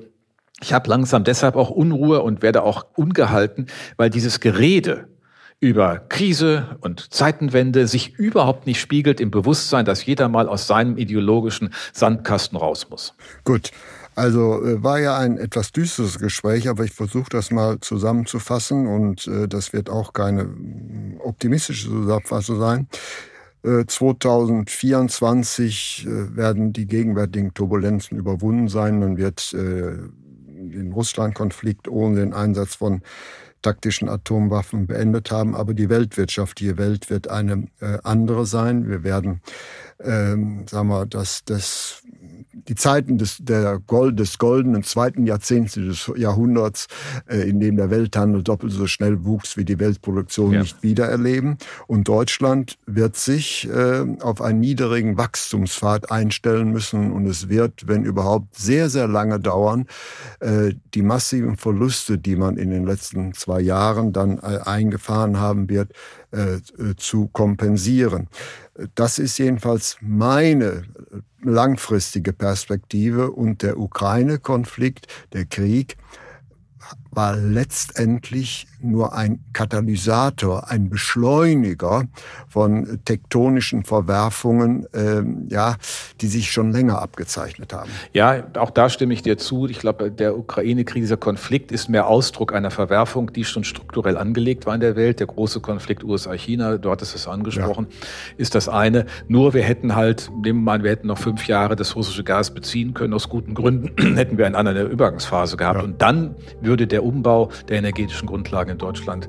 ich 0.60 0.72
habe 0.72 0.88
langsam 0.88 1.24
deshalb 1.24 1.56
auch 1.56 1.70
Unruhe 1.70 2.22
und 2.22 2.42
werde 2.42 2.62
auch 2.62 2.86
ungehalten, 2.94 3.66
weil 3.96 4.10
dieses 4.10 4.40
Gerede 4.40 5.08
über 5.58 5.98
Krise 6.10 6.76
und 6.80 7.12
Zeitenwende 7.12 7.86
sich 7.86 8.18
überhaupt 8.18 8.66
nicht 8.66 8.80
spiegelt 8.80 9.20
im 9.20 9.30
Bewusstsein, 9.30 9.86
dass 9.86 10.04
jeder 10.04 10.28
mal 10.28 10.48
aus 10.48 10.66
seinem 10.66 10.98
ideologischen 10.98 11.72
Sandkasten 11.92 12.58
raus 12.58 12.88
muss. 12.90 13.14
Gut. 13.44 13.70
Also 14.16 14.62
äh, 14.64 14.82
war 14.82 15.00
ja 15.00 15.18
ein 15.18 15.38
etwas 15.38 15.72
düsteres 15.72 16.18
Gespräch, 16.18 16.68
aber 16.68 16.84
ich 16.84 16.92
versuche 16.92 17.30
das 17.30 17.50
mal 17.50 17.80
zusammenzufassen 17.80 18.86
und 18.86 19.26
äh, 19.26 19.48
das 19.48 19.72
wird 19.72 19.90
auch 19.90 20.12
keine 20.12 20.44
mm, 20.44 21.20
optimistische 21.24 21.88
Zusammenfassung 21.88 22.60
sein. 22.60 22.88
2024 23.64 26.04
äh, 26.06 26.10
äh, 26.10 26.36
werden 26.36 26.74
die 26.74 26.86
gegenwärtigen 26.86 27.54
Turbulenzen 27.54 28.18
überwunden 28.18 28.68
sein. 28.68 28.98
Man 28.98 29.16
wird 29.16 29.54
äh, 29.54 29.96
den 30.46 30.92
Russland-Konflikt 30.92 31.88
ohne 31.88 32.20
den 32.20 32.34
Einsatz 32.34 32.74
von 32.74 33.00
taktischen 33.62 34.10
Atomwaffen 34.10 34.86
beendet 34.86 35.30
haben. 35.30 35.54
Aber 35.54 35.72
die 35.72 35.88
weltwirtschaftliche 35.88 36.76
Welt 36.76 37.08
wird 37.08 37.28
eine 37.28 37.68
andere 38.02 38.44
sein. 38.44 38.88
Wir 38.88 39.04
werden, 39.04 39.40
ähm, 40.00 40.66
sagen 40.68 40.88
wir, 40.88 41.06
das, 41.06 41.44
das 41.46 42.02
die 42.68 42.74
Zeiten 42.74 43.18
des, 43.18 43.38
der 43.40 43.80
Gold, 43.86 44.18
des 44.18 44.38
goldenen 44.38 44.82
zweiten 44.82 45.26
Jahrzehnts 45.26 45.74
des 45.74 46.10
Jahrhunderts, 46.16 46.86
äh, 47.26 47.48
in 47.48 47.60
dem 47.60 47.76
der 47.76 47.90
Welthandel 47.90 48.42
doppelt 48.42 48.72
so 48.72 48.86
schnell 48.86 49.24
wuchs 49.24 49.56
wie 49.56 49.64
die 49.64 49.78
Weltproduktion, 49.78 50.52
ja. 50.52 50.60
nicht 50.60 50.82
wiedererleben. 50.82 51.58
Und 51.86 52.08
Deutschland 52.08 52.78
wird 52.86 53.16
sich 53.16 53.68
äh, 53.68 54.04
auf 54.20 54.40
einen 54.40 54.60
niedrigen 54.60 55.16
Wachstumspfad 55.16 56.10
einstellen 56.10 56.70
müssen. 56.70 57.12
Und 57.12 57.26
es 57.26 57.48
wird, 57.48 57.86
wenn 57.86 58.04
überhaupt, 58.04 58.56
sehr, 58.56 58.88
sehr 58.88 59.08
lange 59.08 59.40
dauern, 59.40 59.86
äh, 60.40 60.74
die 60.94 61.02
massiven 61.02 61.56
Verluste, 61.56 62.18
die 62.18 62.36
man 62.36 62.56
in 62.56 62.70
den 62.70 62.84
letzten 62.84 63.34
zwei 63.34 63.60
Jahren 63.60 64.12
dann 64.12 64.38
äh, 64.38 64.58
eingefahren 64.64 65.38
haben 65.38 65.68
wird, 65.68 65.92
äh, 66.34 66.96
zu 66.96 67.28
kompensieren. 67.28 68.28
Das 68.94 69.18
ist 69.18 69.38
jedenfalls 69.38 69.96
meine 70.00 70.82
langfristige 71.42 72.32
Perspektive 72.32 73.30
und 73.30 73.62
der 73.62 73.78
Ukraine-Konflikt, 73.78 75.06
der 75.32 75.44
Krieg, 75.44 75.96
war 77.14 77.36
letztendlich 77.36 78.66
nur 78.84 79.14
ein 79.14 79.40
Katalysator, 79.52 80.70
ein 80.70 80.90
Beschleuniger 80.90 82.04
von 82.48 83.00
tektonischen 83.04 83.84
Verwerfungen, 83.84 84.86
ähm, 84.94 85.48
ja, 85.50 85.76
die 86.20 86.28
sich 86.28 86.52
schon 86.52 86.70
länger 86.70 87.00
abgezeichnet 87.00 87.72
haben. 87.72 87.90
Ja, 88.12 88.44
auch 88.58 88.70
da 88.70 88.88
stimme 88.88 89.14
ich 89.14 89.22
dir 89.22 89.38
zu. 89.38 89.66
Ich 89.66 89.78
glaube, 89.78 90.10
der 90.10 90.36
Ukraine-Krieg, 90.36 91.02
dieser 91.02 91.16
Konflikt 91.16 91.72
ist 91.72 91.88
mehr 91.88 92.06
Ausdruck 92.06 92.52
einer 92.52 92.70
Verwerfung, 92.70 93.32
die 93.32 93.44
schon 93.44 93.64
strukturell 93.64 94.16
angelegt 94.16 94.66
war 94.66 94.74
in 94.74 94.80
der 94.80 94.96
Welt. 94.96 95.20
Der 95.20 95.26
große 95.26 95.60
Konflikt 95.60 96.04
USA-China, 96.04 96.76
dort 96.78 97.02
ist 97.02 97.14
es 97.14 97.26
angesprochen, 97.26 97.86
ja. 97.90 98.06
ist 98.36 98.54
das 98.54 98.68
eine. 98.68 99.06
Nur 99.28 99.54
wir 99.54 99.62
hätten 99.62 99.94
halt, 99.94 100.30
nehmen 100.42 100.60
wir 100.60 100.64
mal, 100.64 100.82
wir 100.82 100.90
hätten 100.90 101.06
noch 101.06 101.18
fünf 101.18 101.46
Jahre 101.46 101.76
das 101.76 101.96
russische 101.96 102.24
Gas 102.24 102.52
beziehen 102.52 102.94
können 102.94 103.14
aus 103.14 103.28
guten 103.28 103.54
Gründen, 103.54 103.92
hätten 104.16 104.38
wir 104.38 104.46
eine 104.46 104.56
andere 104.56 104.84
Übergangsphase 104.84 105.56
gehabt. 105.56 105.78
Ja. 105.78 105.84
Und 105.84 106.02
dann 106.02 106.36
würde 106.60 106.86
der 106.86 107.03
Umbau 107.04 107.50
der 107.68 107.78
energetischen 107.78 108.26
Grundlagen 108.26 108.70
in 108.70 108.78
Deutschland 108.78 109.28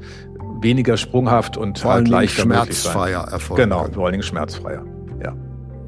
weniger 0.62 0.98
sprunghaft 0.98 1.58
und 1.58 1.80
vor 1.80 1.94
halt 1.94 2.08
leichter 2.08 2.44
schmerzfreier 2.44 3.28
erfolgen. 3.32 3.64
Genau, 3.64 3.88
vor 3.92 4.06
allen 4.06 4.14
Dingen 4.14 4.24
schmerzfreier. 4.24 4.84
Ja. 5.24 5.34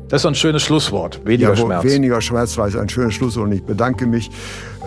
Das 0.09 0.21
ist 0.21 0.25
ein 0.25 0.35
schönes 0.35 0.61
Schlusswort. 0.61 1.19
Weniger 1.25 1.49
ja, 1.49 1.55
Schmerz. 1.55 1.83
Weniger 1.83 2.21
schmerzfrei 2.21 2.67
ist 2.69 2.77
ein 2.77 2.87
schönes 2.87 3.13
Schlusswort. 3.13 3.47
Und 3.47 3.51
ich 3.53 3.63
bedanke 3.63 4.05
mich 4.05 4.29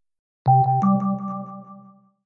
you 0.47 0.90